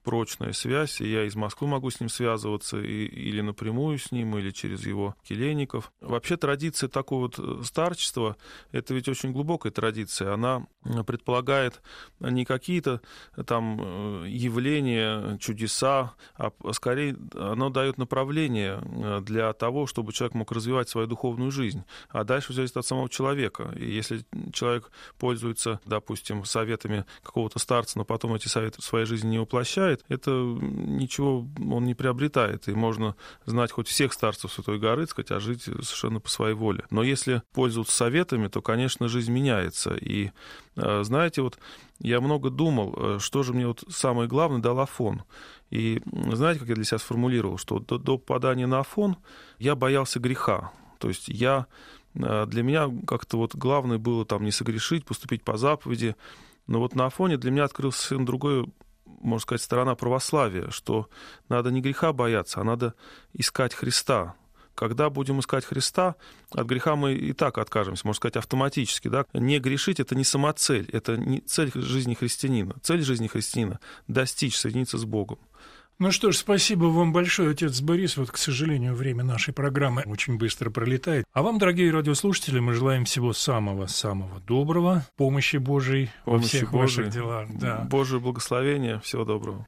прочная 0.07 0.53
связь, 0.53 1.01
и 1.01 1.11
я 1.11 1.25
из 1.25 1.35
Москвы 1.35 1.67
могу 1.67 1.89
с 1.89 1.99
ним 1.99 2.07
связываться 2.07 2.77
и, 2.77 3.05
или 3.07 3.41
напрямую 3.41 3.99
с 3.99 4.13
ним, 4.13 4.37
или 4.37 4.51
через 4.51 4.85
его 4.85 5.15
келейников. 5.27 5.91
Вообще 5.99 6.37
традиция 6.37 6.87
такого 6.87 7.23
вот 7.23 7.37
э, 7.37 7.63
старчества, 7.65 8.37
это 8.71 8.93
ведь 8.93 9.09
очень 9.09 9.33
глубокая 9.33 9.69
традиция, 9.69 10.33
она 10.33 10.65
предполагает 11.05 11.81
не 12.21 12.45
какие-то 12.45 13.01
э, 13.35 13.43
там 13.43 13.81
э, 14.23 14.29
явления, 14.29 15.37
чудеса, 15.39 16.13
а 16.35 16.51
скорее 16.71 17.17
оно 17.35 17.69
дает 17.69 17.97
направление 17.97 18.79
для 19.23 19.51
того, 19.51 19.87
чтобы 19.87 20.13
человек 20.13 20.35
мог 20.35 20.53
развивать 20.53 20.87
свою 20.87 21.07
духовную 21.07 21.51
жизнь. 21.51 21.83
А 22.07 22.23
дальше 22.23 22.53
зависит 22.53 22.77
от 22.77 22.85
самого 22.85 23.09
человека. 23.09 23.73
И 23.75 23.91
если 23.91 24.25
человек 24.53 24.86
пользуется, 25.17 25.79
допустим, 25.85 26.45
советами 26.45 27.05
какого-то 27.23 27.59
старца, 27.59 27.97
но 27.97 28.05
потом 28.05 28.33
эти 28.33 28.47
советы 28.47 28.81
в 28.81 28.85
своей 28.85 29.05
жизни 29.05 29.29
не 29.29 29.39
воплощает, 29.39 30.03
это 30.09 30.31
ничего 30.31 31.47
он 31.71 31.85
не 31.85 31.95
приобретает. 31.95 32.67
И 32.67 32.73
можно 32.73 33.15
знать 33.45 33.71
хоть 33.71 33.87
всех 33.87 34.13
старцев 34.13 34.51
Святой 34.51 34.79
горы, 34.79 35.07
сказать, 35.07 35.31
а 35.31 35.39
жить 35.39 35.63
совершенно 35.63 36.19
по 36.19 36.29
своей 36.29 36.55
воле. 36.55 36.85
Но 36.89 37.03
если 37.03 37.41
пользоваться 37.53 37.95
советами, 37.95 38.47
то, 38.47 38.61
конечно, 38.61 39.07
жизнь 39.07 39.31
меняется. 39.31 39.95
И 39.95 40.31
э, 40.75 41.03
знаете, 41.03 41.41
вот 41.41 41.59
я 41.99 42.21
много 42.21 42.49
думал, 42.49 42.93
э, 42.97 43.19
что 43.19 43.43
же 43.43 43.53
мне 43.53 43.67
вот 43.67 43.83
самое 43.89 44.27
главное 44.27 44.61
дал 44.61 44.79
Афон. 44.79 45.23
И 45.69 46.01
знаете, 46.31 46.59
как 46.59 46.69
я 46.69 46.75
для 46.75 46.83
себя 46.83 46.99
сформулировал, 46.99 47.57
что 47.57 47.79
до, 47.79 47.97
до 47.97 48.17
попадания 48.17 48.67
на 48.67 48.79
Афон 48.79 49.17
я 49.59 49.75
боялся 49.75 50.19
греха. 50.19 50.71
То 50.99 51.09
есть 51.09 51.27
я 51.27 51.67
для 52.17 52.63
меня 52.63 52.91
как-то 53.05 53.37
вот 53.37 53.55
главное 53.55 53.97
было 53.97 54.25
там 54.25 54.43
не 54.43 54.51
согрешить, 54.51 55.05
поступить 55.05 55.43
по 55.43 55.57
заповеди. 55.57 56.15
Но 56.65 56.79
вот 56.79 56.95
на 56.95 57.05
Афоне 57.05 57.37
для 57.37 57.51
меня 57.51 57.63
открылся 57.63 57.99
совершенно 57.99 58.25
другой 58.25 58.65
можно 59.21 59.41
сказать, 59.41 59.61
сторона 59.61 59.95
православия, 59.95 60.69
что 60.69 61.09
надо 61.49 61.71
не 61.71 61.81
греха 61.81 62.13
бояться, 62.13 62.61
а 62.61 62.63
надо 62.63 62.93
искать 63.33 63.73
Христа. 63.73 64.35
Когда 64.75 65.09
будем 65.09 65.39
искать 65.39 65.65
Христа, 65.65 66.15
от 66.51 66.67
греха 66.67 66.95
мы 66.95 67.13
и 67.15 67.33
так 67.33 67.57
откажемся, 67.57 68.05
можно 68.05 68.17
сказать, 68.17 68.37
автоматически. 68.37 69.07
Да? 69.07 69.25
Не 69.33 69.59
грешить— 69.59 69.99
это 70.01 70.13
не 70.13 70.23
самоцель, 70.23 70.87
это 70.91 71.17
не 71.17 71.39
цель 71.41 71.71
жизни 71.73 72.13
христианина. 72.13 72.75
Цель 72.83 73.01
жизни 73.01 73.27
христианина— 73.27 73.79
достичь, 74.07 74.55
соединиться 74.55 74.99
с 74.99 75.05
Богом. 75.05 75.39
Ну 75.99 76.11
что 76.11 76.31
ж, 76.31 76.37
спасибо 76.37 76.85
вам 76.85 77.11
большое, 77.11 77.51
отец 77.51 77.81
Борис. 77.81 78.17
Вот, 78.17 78.29
к 78.29 78.37
сожалению, 78.37 78.93
время 78.93 79.23
нашей 79.23 79.51
программы 79.51 80.03
очень 80.05 80.37
быстро 80.37 80.69
пролетает. 80.69 81.25
А 81.33 81.41
вам, 81.41 81.57
дорогие 81.57 81.91
радиослушатели, 81.91 82.59
мы 82.59 82.73
желаем 82.73 83.05
всего 83.05 83.33
самого-самого 83.33 84.39
доброго, 84.41 85.07
помощи 85.15 85.57
Божией 85.57 86.11
помощи 86.23 86.43
во 86.43 86.47
всех 86.47 86.71
Божией, 86.71 87.05
ваших 87.05 87.13
делах. 87.13 87.47
Да. 87.59 87.87
Божие 87.89 88.19
благословение, 88.19 88.99
всего 88.99 89.25
доброго. 89.25 89.65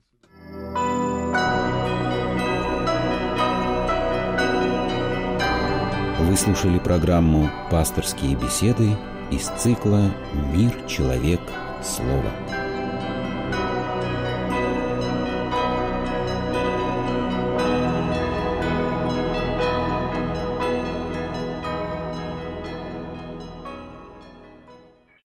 Вы 6.19 6.37
слушали 6.37 6.77
программу 6.77 7.49
«Пасторские 7.71 8.35
беседы» 8.35 8.95
из 9.31 9.47
цикла 9.59 10.13
«Мир, 10.53 10.71
человек, 10.87 11.41
слово». 11.81 12.68